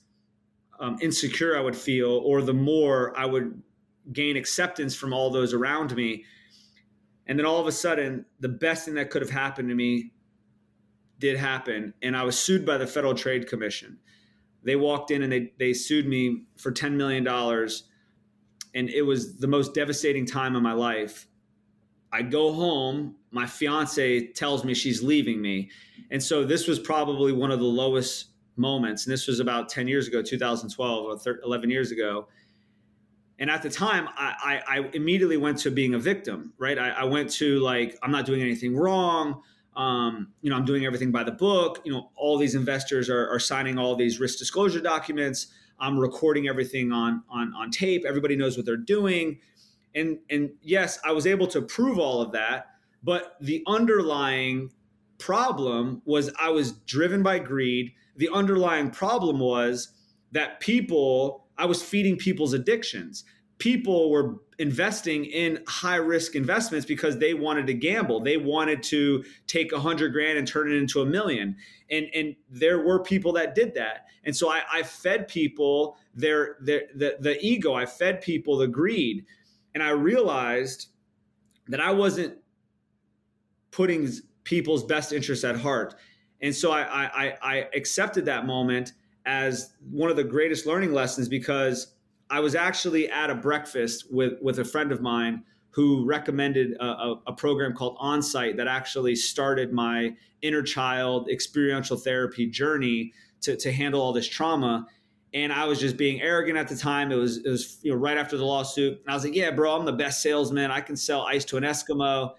[0.79, 3.61] um, insecure I would feel, or the more I would
[4.13, 6.25] gain acceptance from all those around me.
[7.27, 10.11] And then all of a sudden, the best thing that could have happened to me
[11.19, 13.97] did happen, and I was sued by the Federal Trade Commission.
[14.63, 17.83] They walked in and they they sued me for ten million dollars,
[18.73, 21.27] and it was the most devastating time of my life.
[22.11, 25.69] I go home, my fiance tells me she's leaving me,
[26.11, 29.05] and so this was probably one of the lowest moments.
[29.05, 32.27] And this was about ten years ago, 2012 or 13, 11 years ago.
[33.37, 36.79] And at the time, I, I, I immediately went to being a victim, right?
[36.79, 39.41] I, I went to like, I'm not doing anything wrong
[39.75, 41.81] Um, you know, I'm doing everything by the book.
[41.83, 45.47] You know, all these investors are, are signing all these risk disclosure documents.
[45.79, 48.05] I'm recording everything on on on tape.
[48.07, 49.39] Everybody knows what they're doing,
[49.93, 52.67] and and yes, I was able to prove all of that.
[53.03, 54.71] But the underlying
[55.17, 57.93] problem was I was driven by greed.
[58.15, 59.89] The underlying problem was
[60.31, 63.23] that people, I was feeding people's addictions.
[63.57, 68.19] People were investing in high risk investments because they wanted to gamble.
[68.21, 71.55] They wanted to take a hundred grand and turn it into a million.
[71.89, 74.05] And, and there were people that did that.
[74.23, 77.73] And so I, I fed people their, their the, the ego.
[77.73, 79.25] I fed people the greed.
[79.73, 80.87] And I realized
[81.67, 82.37] that I wasn't
[83.71, 84.09] putting
[84.43, 85.95] people's best interests at heart.
[86.41, 88.93] And so I, I, I accepted that moment
[89.25, 91.94] as one of the greatest learning lessons because
[92.29, 96.85] I was actually at a breakfast with, with a friend of mine who recommended a,
[96.85, 103.11] a, a program called Onsite that actually started my inner child experiential therapy journey
[103.41, 104.87] to, to handle all this trauma.
[105.33, 107.11] And I was just being arrogant at the time.
[107.11, 109.01] It was, it was you know, right after the lawsuit.
[109.01, 110.71] And I was like, yeah, bro, I'm the best salesman.
[110.71, 112.31] I can sell ice to an Eskimo.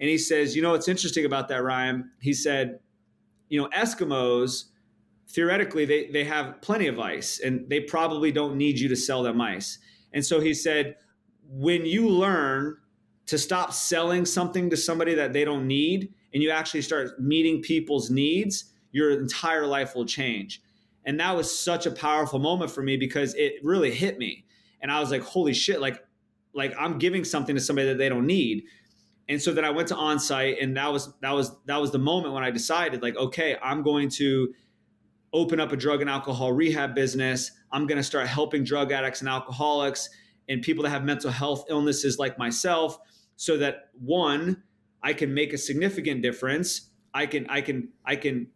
[0.00, 2.10] And he says, you know what's interesting about that, Ryan?
[2.20, 2.80] He said,
[3.50, 4.64] you know, Eskimos,
[5.30, 9.22] theoretically, they, they have plenty of ice and they probably don't need you to sell
[9.22, 9.78] them ice.
[10.12, 10.96] And so he said,
[11.48, 12.78] when you learn
[13.26, 17.62] to stop selling something to somebody that they don't need and you actually start meeting
[17.62, 20.62] people's needs, your entire life will change.
[21.04, 24.44] And that was such a powerful moment for me because it really hit me.
[24.80, 26.02] And I was like, holy shit, like,
[26.54, 28.64] like I'm giving something to somebody that they don't need
[29.28, 31.98] and so then I went to onsite, and that was that was that was the
[31.98, 34.54] moment when I decided, like, okay, I'm going to
[35.32, 37.52] open up a drug and alcohol rehab business.
[37.72, 40.08] I'm going to start helping drug addicts and alcoholics
[40.48, 42.98] and people that have mental health illnesses like myself,
[43.36, 44.62] so that one,
[45.02, 46.90] I can make a significant difference.
[47.12, 48.48] I can I can I can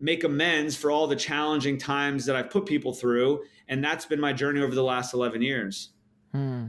[0.00, 4.20] make amends for all the challenging times that I've put people through, and that's been
[4.20, 5.90] my journey over the last 11 years.
[6.32, 6.68] Hmm.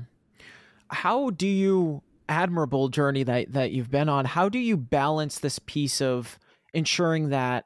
[0.89, 4.25] How do you admirable journey that that you've been on.
[4.25, 6.39] How do you balance this piece of
[6.73, 7.65] ensuring that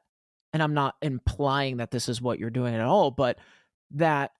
[0.56, 3.38] and I'm not implying that this is what you're doing at all, but
[3.90, 4.30] that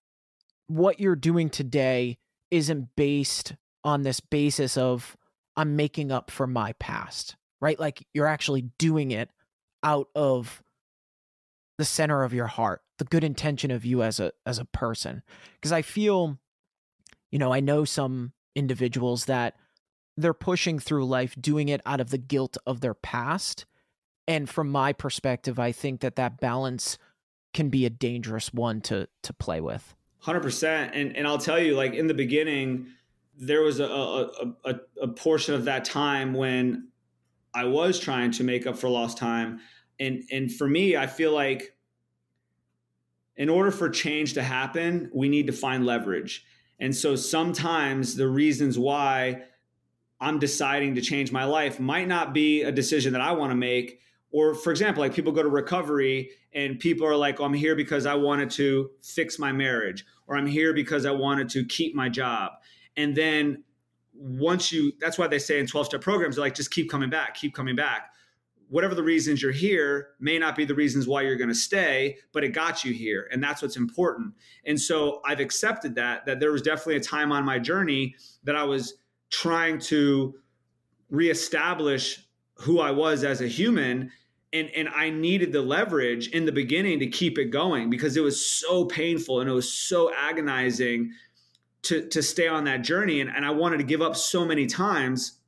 [0.66, 2.16] what you're doing today
[2.50, 3.54] isn't based
[3.84, 5.14] on this basis of
[5.58, 7.78] I'm making up for my past, right?
[7.78, 9.28] Like you're actually doing it
[9.82, 10.62] out of
[11.76, 15.22] the center of your heart, the good intention of you as a as a person.
[15.56, 16.38] Because I feel,
[17.30, 19.52] you know, I know some individuals that
[20.16, 23.66] they're pushing through life doing it out of the guilt of their past.
[24.28, 26.98] And from my perspective, I think that that balance
[27.54, 29.94] can be a dangerous one to to play with.
[30.24, 32.88] 100% and and I'll tell you like in the beginning
[33.38, 36.88] there was a a, a, a portion of that time when
[37.54, 39.60] I was trying to make up for lost time
[40.00, 41.76] and and for me I feel like
[43.36, 46.44] in order for change to happen we need to find leverage
[46.80, 49.44] and so sometimes the reasons why
[50.20, 53.56] I'm deciding to change my life might not be a decision that I want to
[53.56, 54.00] make.
[54.32, 57.76] Or, for example, like people go to recovery and people are like, oh, I'm here
[57.76, 61.94] because I wanted to fix my marriage, or I'm here because I wanted to keep
[61.94, 62.52] my job.
[62.96, 63.62] And then
[64.14, 67.10] once you, that's why they say in 12 step programs, they're like, just keep coming
[67.10, 68.12] back, keep coming back.
[68.68, 72.16] Whatever the reasons you're here may not be the reasons why you're going to stay,
[72.32, 73.28] but it got you here.
[73.30, 74.34] And that's what's important.
[74.64, 78.56] And so I've accepted that, that there was definitely a time on my journey that
[78.56, 78.94] I was
[79.30, 80.34] trying to
[81.10, 82.25] reestablish
[82.56, 84.10] who I was as a human.
[84.52, 88.22] And, and I needed the leverage in the beginning to keep it going because it
[88.22, 91.12] was so painful and it was so agonizing
[91.82, 93.20] to, to stay on that journey.
[93.20, 95.40] And, and I wanted to give up so many times.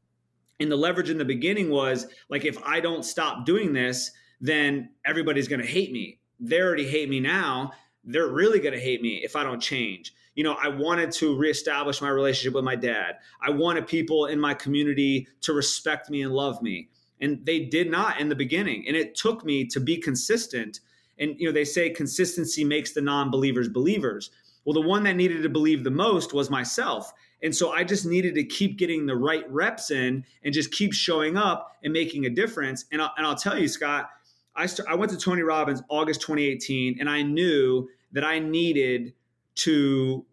[0.60, 4.90] And the leverage in the beginning was like, if I don't stop doing this, then
[5.04, 6.20] everybody's going to hate me.
[6.40, 7.72] They already hate me now.
[8.04, 11.36] They're really going to hate me if I don't change you know, I wanted to
[11.36, 13.16] reestablish my relationship with my dad.
[13.42, 16.90] I wanted people in my community to respect me and love me.
[17.20, 18.84] And they did not in the beginning.
[18.86, 20.80] And it took me to be consistent.
[21.18, 24.30] And, you know, they say consistency makes the non believers believers.
[24.64, 27.12] Well, the one that needed to believe the most was myself.
[27.42, 30.92] And so I just needed to keep getting the right reps in and just keep
[30.92, 32.84] showing up and making a difference.
[32.92, 34.10] And I'll, and I'll tell you, Scott,
[34.56, 39.14] I, st- I went to Tony Robbins August 2018, and I knew that I needed
[39.56, 40.24] to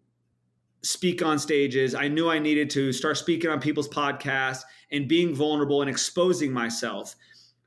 [0.82, 1.94] speak on stages.
[1.94, 6.52] I knew I needed to start speaking on people's podcasts and being vulnerable and exposing
[6.52, 7.16] myself.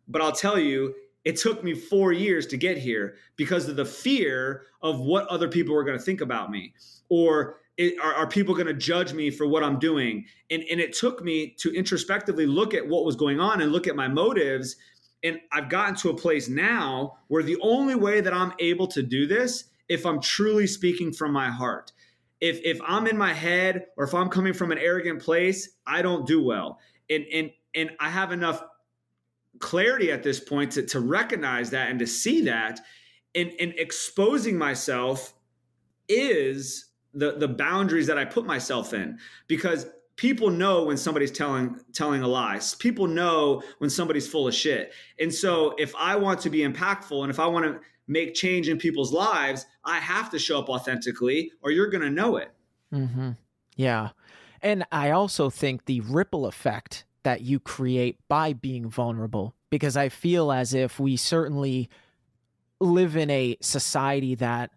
[0.07, 0.95] But I'll tell you,
[1.25, 5.47] it took me four years to get here because of the fear of what other
[5.47, 6.73] people were going to think about me
[7.09, 10.25] or it, are, are, people going to judge me for what I'm doing?
[10.49, 13.87] And, and it took me to introspectively look at what was going on and look
[13.87, 14.75] at my motives
[15.23, 19.03] And I've gotten to a place now where the only way that I'm able to
[19.03, 21.91] do this if I'm truly speaking from my heart.
[22.41, 26.01] If if I'm in my head or if I'm coming from an arrogant place, I
[26.01, 26.79] don't do well.
[27.09, 28.63] And and and I have enough
[29.59, 32.79] clarity at this point to, to recognize that and to see that
[33.35, 35.33] and, and exposing myself
[36.07, 39.17] is the the boundaries that I put myself in
[39.47, 39.87] because
[40.19, 42.59] people know when somebody's telling telling a lie.
[42.79, 44.91] People know when somebody's full of shit.
[45.17, 48.67] And so if I want to be impactful and if I want to make change
[48.67, 52.51] in people's lives, I have to show up authentically or you're going to know it.
[52.93, 53.31] Mm-hmm.
[53.77, 54.09] Yeah.
[54.61, 60.09] And I also think the ripple effect that you create by being vulnerable, because I
[60.09, 61.89] feel as if we certainly
[62.81, 64.71] live in a society that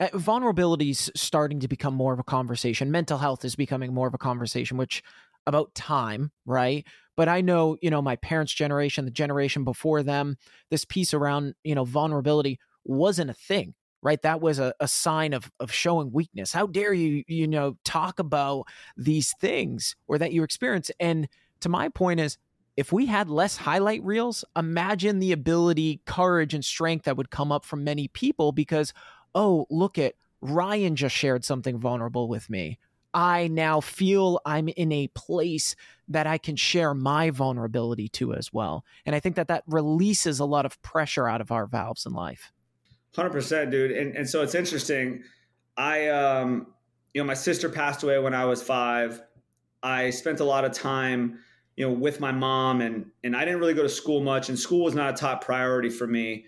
[0.00, 2.90] Uh, vulnerability is starting to become more of a conversation.
[2.90, 5.02] Mental health is becoming more of a conversation, which
[5.46, 6.86] about time, right?
[7.16, 10.36] But I know, you know, my parents' generation, the generation before them,
[10.70, 14.20] this piece around, you know, vulnerability wasn't a thing, right?
[14.22, 16.52] That was a, a sign of of showing weakness.
[16.52, 18.64] How dare you, you know, talk about
[18.96, 20.90] these things or that you experience?
[20.98, 21.28] And
[21.60, 22.36] to my point is,
[22.76, 27.52] if we had less highlight reels, imagine the ability, courage, and strength that would come
[27.52, 28.92] up from many people because
[29.34, 32.78] oh, look at Ryan just shared something vulnerable with me.
[33.14, 35.76] I now feel I'm in a place
[36.08, 38.84] that I can share my vulnerability to as well.
[39.06, 42.12] And I think that that releases a lot of pressure out of our valves in
[42.12, 42.52] life.
[43.14, 43.92] 100%, dude.
[43.92, 45.22] And, and so it's interesting.
[45.76, 46.66] I, um,
[47.14, 49.22] you know, my sister passed away when I was five.
[49.82, 51.38] I spent a lot of time,
[51.76, 54.58] you know, with my mom and, and I didn't really go to school much and
[54.58, 56.46] school was not a top priority for me.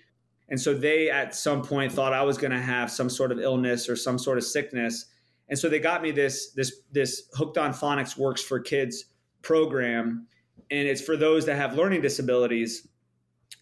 [0.48, 3.40] And so they at some point thought I was going to have some sort of
[3.40, 5.06] illness or some sort of sickness.
[5.48, 9.06] And so they got me this this this Hooked on Phonics Works for Kids
[9.42, 10.26] program
[10.70, 12.88] and it's for those that have learning disabilities.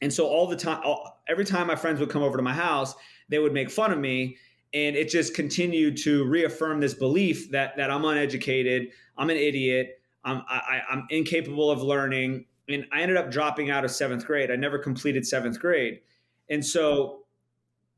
[0.01, 0.83] And so all the time
[1.29, 2.95] every time my friends would come over to my house,
[3.29, 4.37] they would make fun of me
[4.73, 10.01] and it just continued to reaffirm this belief that that I'm uneducated, I'm an idiot,
[10.25, 14.51] I'm I, I'm incapable of learning, and I ended up dropping out of seventh grade.
[14.51, 16.01] I never completed seventh grade,
[16.49, 17.25] and so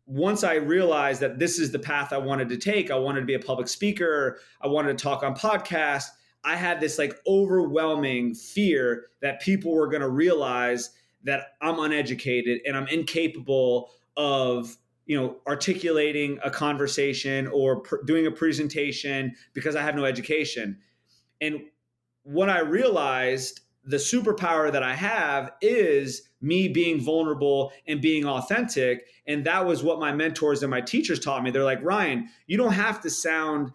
[0.07, 3.27] once I realized that this is the path I wanted to take, I wanted to
[3.27, 6.07] be a public speaker, I wanted to talk on podcasts.
[6.45, 10.91] I had this like overwhelming fear that people were going to realize
[11.25, 14.77] that I'm uneducated and I'm incapable of
[15.07, 20.79] you know articulating a conversation or pr- doing a presentation because I have no education.
[21.41, 21.63] And
[22.23, 29.07] what I realized the superpower that I have is me being vulnerable and being authentic.
[29.27, 31.51] And that was what my mentors and my teachers taught me.
[31.51, 33.73] They're like, Ryan, you don't have to sound,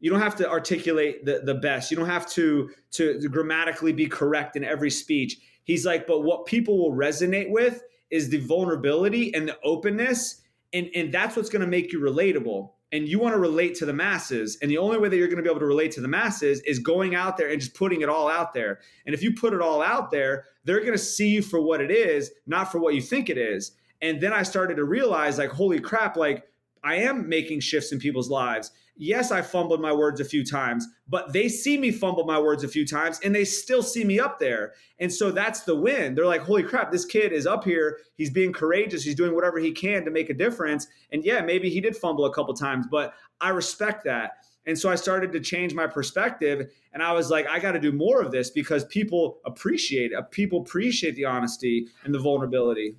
[0.00, 1.90] you don't have to articulate the, the best.
[1.90, 5.38] You don't have to, to, to grammatically be correct in every speech.
[5.64, 10.42] He's like, but what people will resonate with is the vulnerability and the openness.
[10.74, 13.84] And, and that's what's going to make you relatable and you want to relate to
[13.84, 16.00] the masses and the only way that you're going to be able to relate to
[16.00, 18.78] the masses is going out there and just putting it all out there.
[19.04, 21.80] And if you put it all out there they're going to see you for what
[21.80, 23.72] it is not for what you think it is.
[24.00, 26.46] And then i started to realize like holy crap like
[26.84, 30.86] i am making shifts in people's lives yes, I fumbled my words a few times,
[31.08, 34.20] but they see me fumble my words a few times and they still see me
[34.20, 34.72] up there.
[34.98, 36.14] And so that's the win.
[36.14, 37.98] They're like, holy crap, this kid is up here.
[38.16, 39.02] He's being courageous.
[39.02, 40.86] He's doing whatever he can to make a difference.
[41.12, 44.32] And yeah, maybe he did fumble a couple times, but I respect that.
[44.66, 47.80] And so I started to change my perspective and I was like, I got to
[47.80, 50.30] do more of this because people appreciate it.
[50.30, 52.96] People appreciate the honesty and the vulnerability.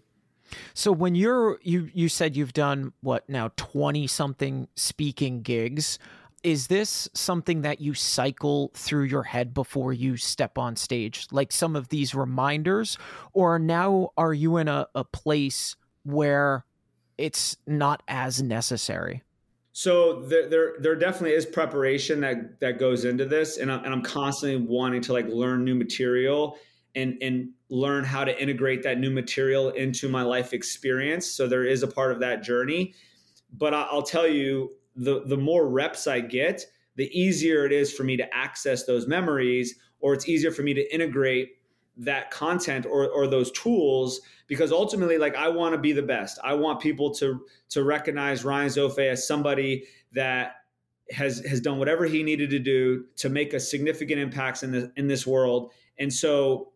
[0.74, 6.00] So when you're you you said you've done what now 20 something speaking gigs.
[6.44, 11.26] Is this something that you cycle through your head before you step on stage?
[11.32, 13.00] Like some of these reminders?
[13.34, 16.64] Or now are you in a, a place where
[17.18, 19.24] it's not as necessary?
[19.78, 23.94] So there, there, there definitely is preparation that that goes into this, and I'm, and
[23.94, 26.58] I'm constantly wanting to like learn new material
[26.96, 31.28] and and learn how to integrate that new material into my life experience.
[31.28, 32.94] So there is a part of that journey.
[33.52, 36.66] But I'll tell you, the the more reps I get,
[36.96, 40.74] the easier it is for me to access those memories, or it's easier for me
[40.74, 41.50] to integrate
[41.98, 46.38] that content or, or those tools because ultimately like i want to be the best
[46.44, 47.40] i want people to
[47.70, 50.56] to recognize ryan zofay as somebody that
[51.10, 54.90] has has done whatever he needed to do to make a significant impacts in this
[54.98, 56.74] in this world and so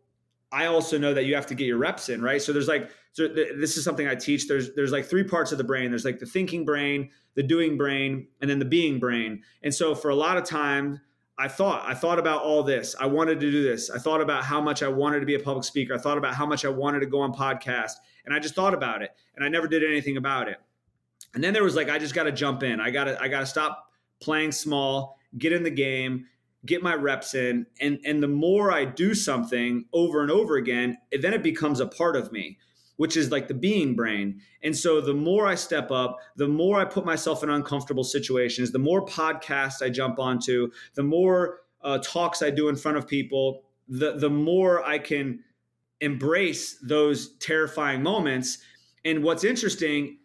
[0.51, 2.41] I also know that you have to get your reps in, right?
[2.41, 4.47] So there's like, so th- this is something I teach.
[4.47, 5.91] There's there's like three parts of the brain.
[5.91, 9.43] There's like the thinking brain, the doing brain, and then the being brain.
[9.63, 11.01] And so for a lot of time,
[11.39, 12.95] I thought, I thought about all this.
[12.99, 13.89] I wanted to do this.
[13.89, 15.93] I thought about how much I wanted to be a public speaker.
[15.93, 17.93] I thought about how much I wanted to go on podcast.
[18.25, 20.57] And I just thought about it and I never did anything about it.
[21.33, 22.81] And then there was like, I just got to jump in.
[22.81, 23.85] I got to, I got to stop
[24.19, 26.25] playing small, get in the game,
[26.65, 27.65] get my reps in.
[27.79, 31.87] And, and the more I do something over and over again, then it becomes a
[31.87, 32.57] part of me
[32.99, 34.41] which is like the being brain.
[34.61, 38.73] And so the more I step up, the more I put myself in uncomfortable situations,
[38.73, 43.07] the more podcasts I jump onto, the more uh, talks I do in front of
[43.07, 45.45] people, the the more I can
[46.01, 48.57] embrace those terrifying moments.
[49.05, 50.17] And what's interesting,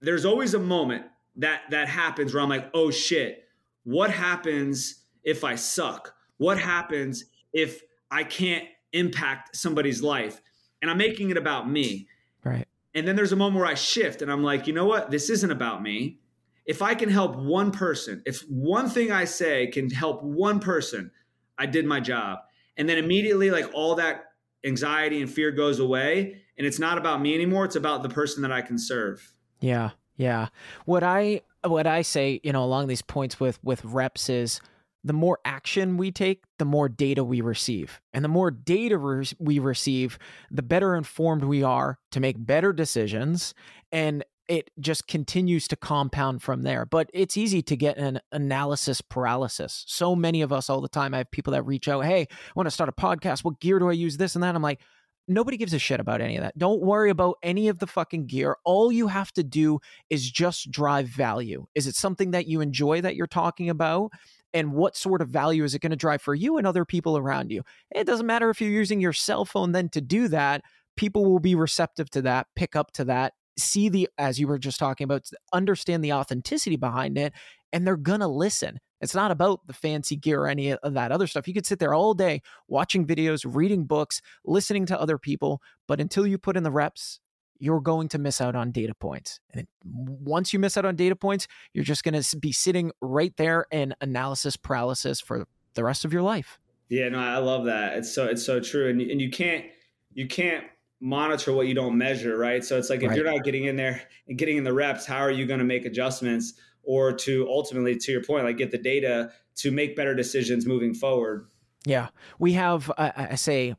[0.00, 3.44] there's always a moment that that happens where I'm like, oh shit,
[3.84, 6.14] what happens if I suck?
[6.38, 10.40] What happens if I can't impact somebody's life?
[10.82, 12.08] and I'm making it about me.
[12.44, 12.66] Right.
[12.94, 15.10] And then there's a moment where I shift and I'm like, you know what?
[15.10, 16.20] This isn't about me.
[16.64, 21.10] If I can help one person, if one thing I say can help one person,
[21.58, 22.38] I did my job.
[22.76, 24.24] And then immediately, like all that
[24.64, 26.42] anxiety and fear goes away.
[26.58, 27.64] And it's not about me anymore.
[27.64, 29.34] It's about the person that I can serve.
[29.60, 29.90] Yeah.
[30.16, 30.48] Yeah.
[30.86, 34.60] What I what I say, you know, along these points with with reps is
[35.06, 38.00] the more action we take, the more data we receive.
[38.12, 40.18] And the more data re- we receive,
[40.50, 43.54] the better informed we are to make better decisions.
[43.92, 46.86] And it just continues to compound from there.
[46.86, 49.84] But it's easy to get an analysis paralysis.
[49.86, 52.52] So many of us all the time, I have people that reach out, Hey, I
[52.56, 53.44] want to start a podcast.
[53.44, 54.16] What gear do I use?
[54.16, 54.56] This and that.
[54.56, 54.80] I'm like,
[55.28, 56.58] nobody gives a shit about any of that.
[56.58, 58.56] Don't worry about any of the fucking gear.
[58.64, 59.78] All you have to do
[60.10, 61.66] is just drive value.
[61.74, 64.10] Is it something that you enjoy that you're talking about?
[64.56, 67.18] And what sort of value is it going to drive for you and other people
[67.18, 67.62] around you.
[67.94, 70.62] It doesn't matter if you're using your cell phone then to do that,
[70.96, 74.58] people will be receptive to that, pick up to that, see the, as you were
[74.58, 77.34] just talking about, understand the authenticity behind it,
[77.70, 78.78] and they're going to listen.
[79.02, 81.46] It's not about the fancy gear or any of that other stuff.
[81.46, 86.00] You could sit there all day watching videos, reading books, listening to other people, but
[86.00, 87.20] until you put in the reps,
[87.58, 89.40] you're going to miss out on data points.
[89.52, 93.36] And once you miss out on data points, you're just going to be sitting right
[93.36, 96.58] there in analysis paralysis for the rest of your life.
[96.88, 97.96] Yeah, no, I love that.
[97.96, 99.64] It's so it's so true, and and you can't
[100.12, 100.64] you can't
[101.00, 102.64] monitor what you don't measure, right?
[102.64, 103.16] So it's like if right.
[103.16, 105.64] you're not getting in there and getting in the reps, how are you going to
[105.64, 110.14] make adjustments or to ultimately, to your point, like get the data to make better
[110.14, 111.48] decisions moving forward?
[111.84, 112.90] Yeah, we have.
[112.96, 113.76] I say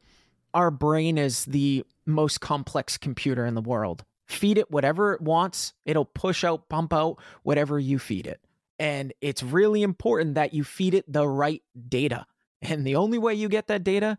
[0.53, 4.03] our brain is the most complex computer in the world.
[4.27, 8.41] Feed it whatever it wants, it'll push out, pump out whatever you feed it.
[8.79, 12.25] And it's really important that you feed it the right data.
[12.61, 14.17] And the only way you get that data,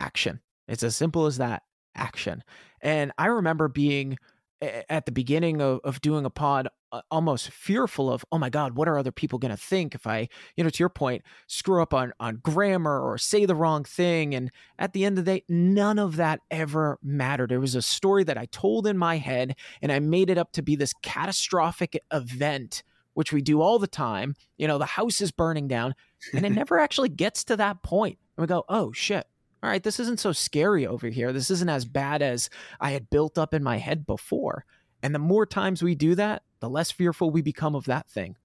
[0.00, 0.40] action.
[0.66, 1.62] It's as simple as that
[1.94, 2.44] action.
[2.80, 4.18] And I remember being
[4.60, 6.68] at the beginning of, of doing a pod
[7.10, 10.28] almost fearful of oh my god what are other people going to think if i
[10.56, 14.34] you know to your point screw up on on grammar or say the wrong thing?
[14.34, 17.52] And at the end of the day none of that ever mattered.
[17.52, 20.52] It was a story that i told in my head and i made it up
[20.52, 22.82] to be this catastrophic event
[23.14, 24.34] which we do all the time.
[24.56, 25.94] You know the house is burning down
[26.32, 28.18] and it never actually gets to that point.
[28.36, 29.26] And we go oh shit.
[29.62, 31.32] All right, this isn't so scary over here.
[31.32, 34.64] This isn't as bad as I had built up in my head before.
[35.02, 38.36] And the more times we do that, the less fearful we become of that thing.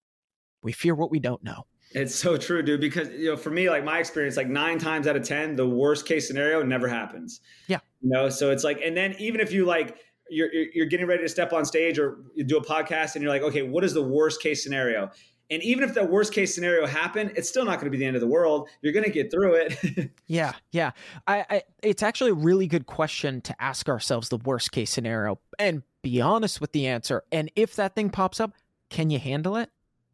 [0.61, 1.65] We fear what we don't know.
[1.91, 2.81] It's so true, dude.
[2.81, 5.67] Because you know, for me, like my experience, like nine times out of ten, the
[5.67, 7.41] worst case scenario never happens.
[7.67, 7.79] Yeah.
[8.01, 9.97] You know, so it's like, and then even if you like
[10.29, 13.31] you're you're getting ready to step on stage or you do a podcast and you're
[13.31, 15.11] like, okay, what is the worst case scenario?
[15.49, 18.05] And even if the worst case scenario happened, it's still not going to be the
[18.05, 18.69] end of the world.
[18.81, 20.11] You're going to get through it.
[20.27, 20.91] yeah, yeah.
[21.27, 25.39] I, I, it's actually a really good question to ask ourselves the worst case scenario
[25.59, 27.23] and be honest with the answer.
[27.31, 28.53] And if that thing pops up,
[28.91, 29.71] can you handle it?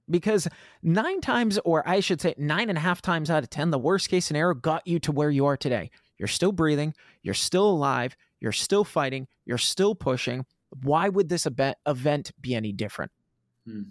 [0.10, 0.48] Because
[0.82, 3.78] nine times, or I should say nine and a half times out of 10, the
[3.78, 5.92] worst case scenario got you to where you are today.
[6.18, 10.46] You're still breathing, you're still alive, you're still fighting, you're still pushing.
[10.84, 13.12] Why would this event be any different?
[13.66, 13.82] Hmm.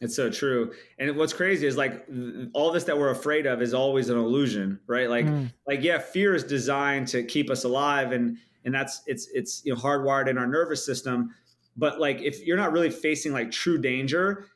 [0.00, 0.74] It's so true.
[0.98, 2.06] And what's crazy is like
[2.52, 5.08] all this that we're afraid of is always an illusion, right?
[5.08, 5.50] Like mm.
[5.66, 8.36] like yeah, fear is designed to keep us alive and
[8.66, 11.34] and that's it's it's you know hardwired in our nervous system,
[11.76, 14.48] but like if you're not really facing like true danger,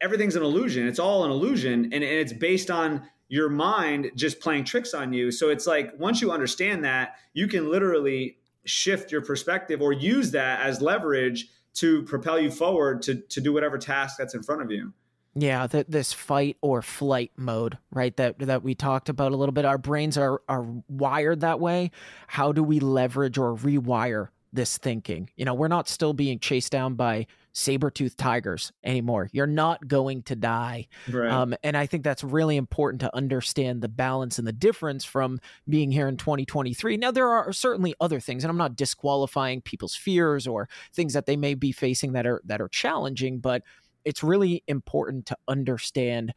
[0.00, 0.86] everything's an illusion.
[0.86, 5.12] It's all an illusion and, and it's based on your mind just playing tricks on
[5.12, 5.32] you.
[5.32, 8.36] So it's like once you understand that, you can literally
[8.66, 13.52] shift your perspective or use that as leverage to propel you forward to to do
[13.52, 14.92] whatever task that's in front of you.
[15.36, 18.16] Yeah, that this fight or flight mode, right?
[18.16, 19.64] That that we talked about a little bit.
[19.64, 21.90] Our brains are are wired that way.
[22.28, 25.28] How do we leverage or rewire this thinking.
[25.36, 29.28] You know, we're not still being chased down by saber-toothed tigers anymore.
[29.32, 30.88] You're not going to die.
[31.10, 31.30] Right.
[31.30, 35.40] Um, and I think that's really important to understand the balance and the difference from
[35.68, 36.96] being here in 2023.
[36.96, 41.26] Now, there are certainly other things, and I'm not disqualifying people's fears or things that
[41.26, 43.62] they may be facing that are that are challenging, but
[44.04, 46.34] it's really important to understand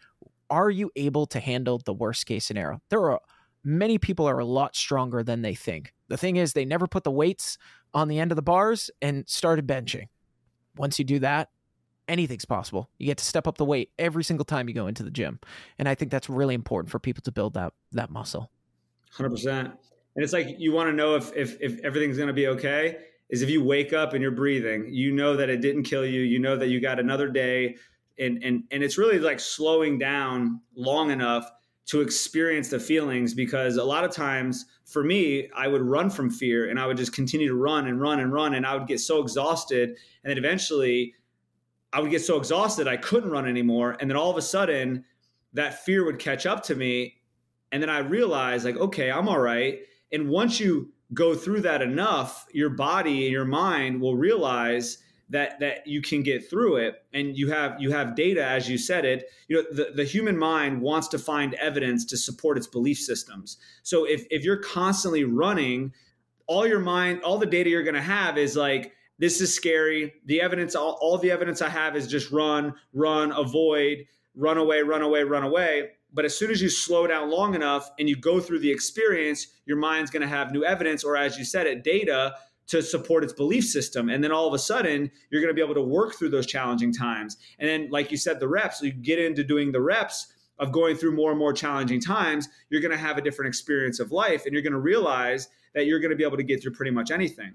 [0.49, 2.81] are you able to handle the worst case scenario?
[2.89, 3.19] There are
[3.63, 5.93] many people are a lot stronger than they think.
[6.07, 7.57] The thing is, they never put the weights
[7.93, 10.07] on the end of the bars and started benching.
[10.77, 11.49] Once you do that,
[12.07, 12.89] anything's possible.
[12.97, 15.39] You get to step up the weight every single time you go into the gym.
[15.77, 18.49] And I think that's really important for people to build that that muscle.
[19.15, 19.47] 100%.
[19.47, 22.97] And it's like you want to know if if if everything's going to be okay
[23.29, 26.21] is if you wake up and you're breathing, you know that it didn't kill you,
[26.21, 27.75] you know that you got another day.
[28.19, 31.51] And and and it's really like slowing down long enough
[31.87, 36.29] to experience the feelings because a lot of times for me i would run from
[36.29, 38.87] fear and i would just continue to run and run and run and i would
[38.87, 39.89] get so exhausted.
[39.89, 41.13] And then eventually
[41.93, 43.97] i would get so exhausted i couldn't run anymore.
[43.99, 45.05] And then all of a sudden
[45.53, 47.21] that fear would catch up to me.
[47.71, 49.79] And then i realized like okay i'm all right.
[50.11, 54.97] And once you go through that enough your body and your mind will realize
[55.29, 57.03] that that you can get through it.
[57.13, 60.37] And you have you have data as you said it you know the, the human
[60.37, 63.57] mind wants to find evidence to support its belief systems.
[63.83, 65.93] So if if you're constantly running
[66.45, 70.13] all your mind all the data you're going to have is like this is scary.
[70.25, 74.05] The evidence all, all the evidence i have is just run run avoid
[74.35, 77.91] run away run away run away but as soon as you slow down long enough
[77.99, 81.37] and you go through the experience your mind's going to have new evidence or as
[81.37, 82.33] you said it data
[82.67, 84.09] to support its belief system.
[84.09, 86.45] And then all of a sudden, you're going to be able to work through those
[86.45, 87.37] challenging times.
[87.59, 90.97] And then, like you said, the reps, you get into doing the reps of going
[90.97, 94.45] through more and more challenging times, you're going to have a different experience of life
[94.45, 96.91] and you're going to realize that you're going to be able to get through pretty
[96.91, 97.53] much anything.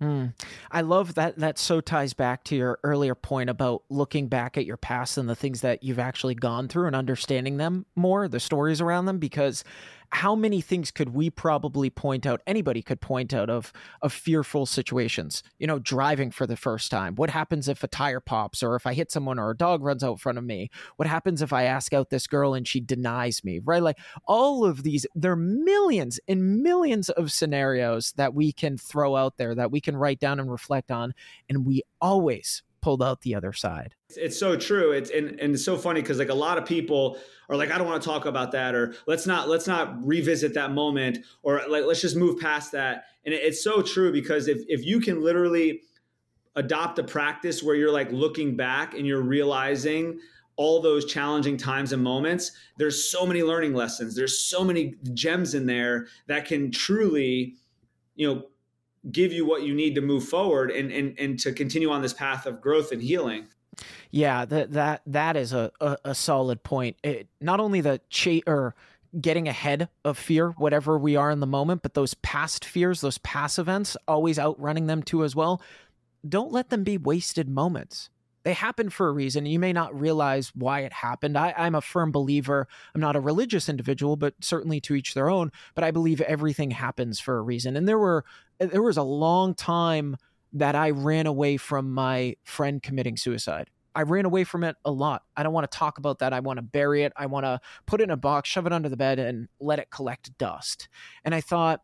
[0.00, 0.34] Mm.
[0.70, 1.38] I love that.
[1.38, 5.28] That so ties back to your earlier point about looking back at your past and
[5.28, 9.18] the things that you've actually gone through and understanding them more, the stories around them,
[9.18, 9.64] because
[10.10, 14.66] how many things could we probably point out anybody could point out of of fearful
[14.66, 15.42] situations?
[15.58, 17.14] You know driving for the first time.
[17.14, 20.02] What happens if a tire pops or if i hit someone or a dog runs
[20.02, 20.70] out in front of me?
[20.96, 23.82] What happens if i ask out this girl and she denies me right?
[23.82, 29.16] Like all of these there are millions and millions of scenarios that we can throw
[29.16, 31.14] out there that we can write down and reflect on
[31.48, 33.94] and we always pulled out the other side.
[34.16, 34.92] It's so true.
[34.92, 37.18] It's and, and it's so funny because like a lot of people
[37.50, 40.54] are like, I don't want to talk about that, or let's not let's not revisit
[40.54, 43.04] that moment, or like let's just move past that.
[43.26, 45.82] And it, it's so true because if if you can literally
[46.56, 50.18] adopt a practice where you're like looking back and you're realizing
[50.56, 55.54] all those challenging times and moments there's so many learning lessons there's so many gems
[55.54, 57.54] in there that can truly
[58.16, 58.42] you know
[59.12, 62.12] give you what you need to move forward and and, and to continue on this
[62.12, 63.48] path of growth and healing.
[64.10, 66.96] Yeah that that that is a a, a solid point.
[67.02, 68.74] It, not only the cha- or
[69.18, 73.16] getting ahead of fear whatever we are in the moment but those past fears those
[73.16, 75.62] past events always outrunning them too as well.
[76.28, 78.10] Don't let them be wasted moments
[78.44, 79.46] they happen for a reason.
[79.46, 81.36] You may not realize why it happened.
[81.36, 82.68] I, I'm a firm believer.
[82.94, 85.50] I'm not a religious individual, but certainly to each their own.
[85.74, 87.76] But I believe everything happens for a reason.
[87.76, 88.24] And there were
[88.58, 90.16] there was a long time
[90.52, 93.70] that I ran away from my friend committing suicide.
[93.94, 95.22] I ran away from it a lot.
[95.36, 96.32] I don't want to talk about that.
[96.32, 97.12] I want to bury it.
[97.16, 99.78] I want to put it in a box, shove it under the bed, and let
[99.78, 100.88] it collect dust.
[101.24, 101.82] And I thought,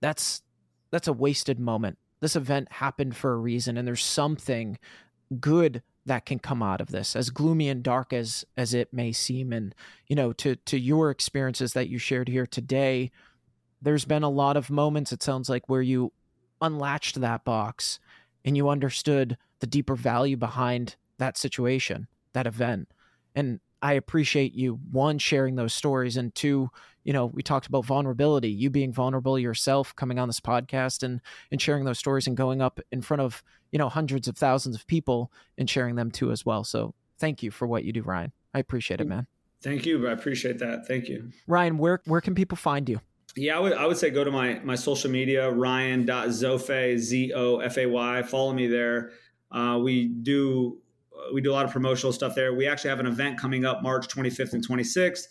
[0.00, 0.42] that's
[0.90, 1.98] that's a wasted moment.
[2.20, 4.78] This event happened for a reason, and there's something
[5.40, 9.12] good that can come out of this as gloomy and dark as as it may
[9.12, 9.52] seem.
[9.52, 9.74] And
[10.06, 13.10] you know to to your experiences that you shared here today
[13.80, 16.12] there's been a lot of moments it sounds like where you
[16.60, 18.00] unlatched that box
[18.44, 22.88] and you understood the deeper value behind that situation that event.
[23.34, 26.70] And i appreciate you one sharing those stories and two
[27.08, 31.22] you know we talked about vulnerability you being vulnerable yourself coming on this podcast and
[31.50, 33.42] and sharing those stories and going up in front of
[33.72, 36.64] you know hundreds of thousands of people and sharing them too as well.
[36.64, 38.30] So thank you for what you do ryan.
[38.52, 39.26] I appreciate it man.
[39.62, 40.06] Thank you.
[40.06, 40.86] I appreciate that.
[40.86, 41.30] Thank you.
[41.46, 43.00] Ryan where where can people find you?
[43.34, 48.52] Yeah i would, I would say go to my my social media ryan.zofay z-o-f-a-y follow
[48.52, 49.12] me there.
[49.50, 50.82] Uh, we do
[51.32, 52.52] we do a lot of promotional stuff there.
[52.52, 55.28] We actually have an event coming up march 25th and 26th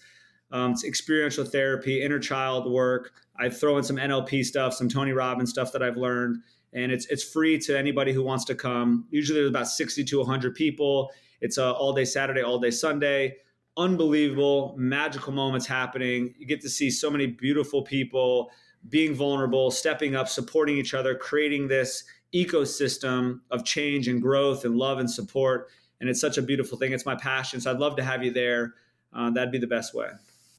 [0.51, 3.13] um, it's experiential therapy, inner child work.
[3.37, 6.41] I throw in some NLP stuff, some Tony Robbins stuff that I've learned,
[6.73, 9.05] and it's it's free to anybody who wants to come.
[9.09, 11.11] Usually there's about 60 to 100 people.
[11.41, 13.37] It's a all day Saturday, all day Sunday.
[13.75, 16.33] Unbelievable, magical moments happening.
[16.39, 18.49] You get to see so many beautiful people
[18.89, 24.77] being vulnerable, stepping up, supporting each other, creating this ecosystem of change and growth and
[24.77, 25.69] love and support.
[25.99, 26.91] And it's such a beautiful thing.
[26.91, 27.59] It's my passion.
[27.61, 28.75] So I'd love to have you there.
[29.13, 30.09] Uh, that'd be the best way.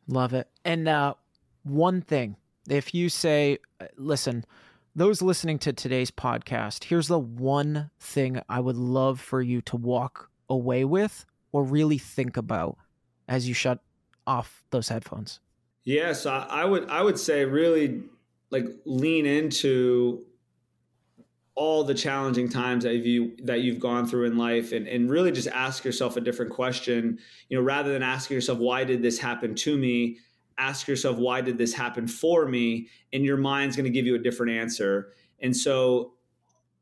[0.08, 0.48] Love it.
[0.64, 1.14] And uh,
[1.62, 2.36] one thing,
[2.68, 4.44] if you say, uh, listen,
[4.96, 9.76] those listening to today's podcast, here's the one thing I would love for you to
[9.76, 12.78] walk away with or really think about
[13.28, 13.80] as you shut
[14.26, 15.40] off those headphones.
[15.84, 18.02] Yes, I, I would I would say really
[18.50, 20.24] like lean into
[21.58, 25.32] all the challenging times that you that you've gone through in life and, and really
[25.32, 27.18] just ask yourself a different question.
[27.48, 30.18] You know rather than asking yourself why did this happen to me?
[30.56, 32.86] Ask yourself why did this happen for me?
[33.12, 35.12] And your mind's going to give you a different answer.
[35.40, 36.12] And so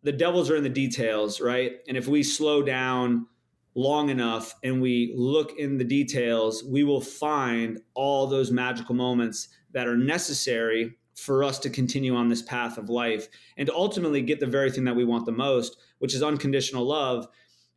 [0.02, 1.76] the devils are in the details right?
[1.88, 3.26] And if we slow down
[3.74, 9.48] long enough and we look in the details we will find all those magical moments
[9.72, 14.38] that are necessary for us to continue on this path of life and ultimately get
[14.38, 17.26] the very thing that we want the most, which is unconditional love.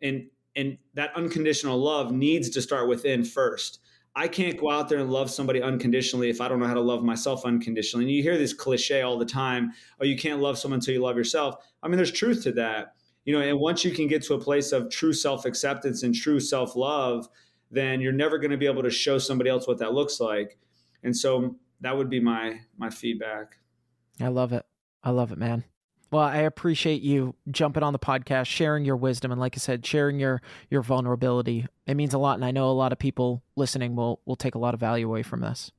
[0.01, 3.79] And and that unconditional love needs to start within first.
[4.15, 6.81] I can't go out there and love somebody unconditionally if I don't know how to
[6.81, 8.05] love myself unconditionally.
[8.05, 9.71] And you hear this cliche all the time,
[10.01, 11.55] oh, you can't love someone until you love yourself.
[11.81, 12.95] I mean, there's truth to that.
[13.23, 16.39] You know, and once you can get to a place of true self-acceptance and true
[16.39, 17.29] self-love,
[17.69, 20.57] then you're never going to be able to show somebody else what that looks like.
[21.03, 23.57] And so that would be my my feedback.
[24.19, 24.65] I love it.
[25.03, 25.63] I love it, man.
[26.11, 29.85] Well, I appreciate you jumping on the podcast, sharing your wisdom, and like I said,
[29.85, 31.67] sharing your your vulnerability.
[31.85, 34.55] It means a lot, and I know a lot of people listening will will take
[34.55, 35.71] a lot of value away from this.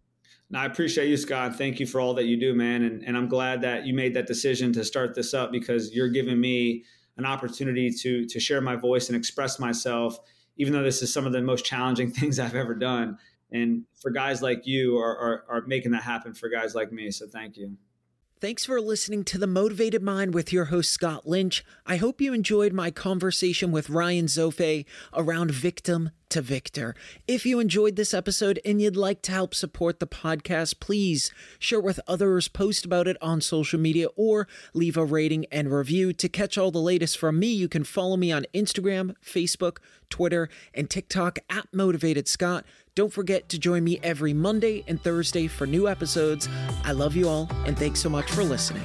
[0.50, 1.56] No, I appreciate you, Scott.
[1.56, 2.82] Thank you for all that you do, man.
[2.82, 6.08] And, and I'm glad that you made that decision to start this up because you're
[6.08, 6.84] giving me
[7.16, 10.18] an opportunity to to share my voice and express myself,
[10.56, 13.18] even though this is some of the most challenging things I've ever done.
[13.52, 17.10] And for guys like you are, are, are making that happen for guys like me.
[17.10, 17.76] So thank you.
[18.40, 21.62] Thanks for listening to The Motivated Mind with your host, Scott Lynch.
[21.84, 26.94] I hope you enjoyed my conversation with Ryan Zofay around victim to victor.
[27.28, 31.80] If you enjoyed this episode and you'd like to help support the podcast, please share
[31.80, 36.14] with others, post about it on social media, or leave a rating and review.
[36.14, 39.78] To catch all the latest from me, you can follow me on Instagram, Facebook,
[40.08, 42.64] Twitter, and TikTok at Motivated Scott.
[42.94, 46.48] Don't forget to join me every Monday and Thursday for new episodes.
[46.84, 48.84] I love you all, and thanks so much for listening.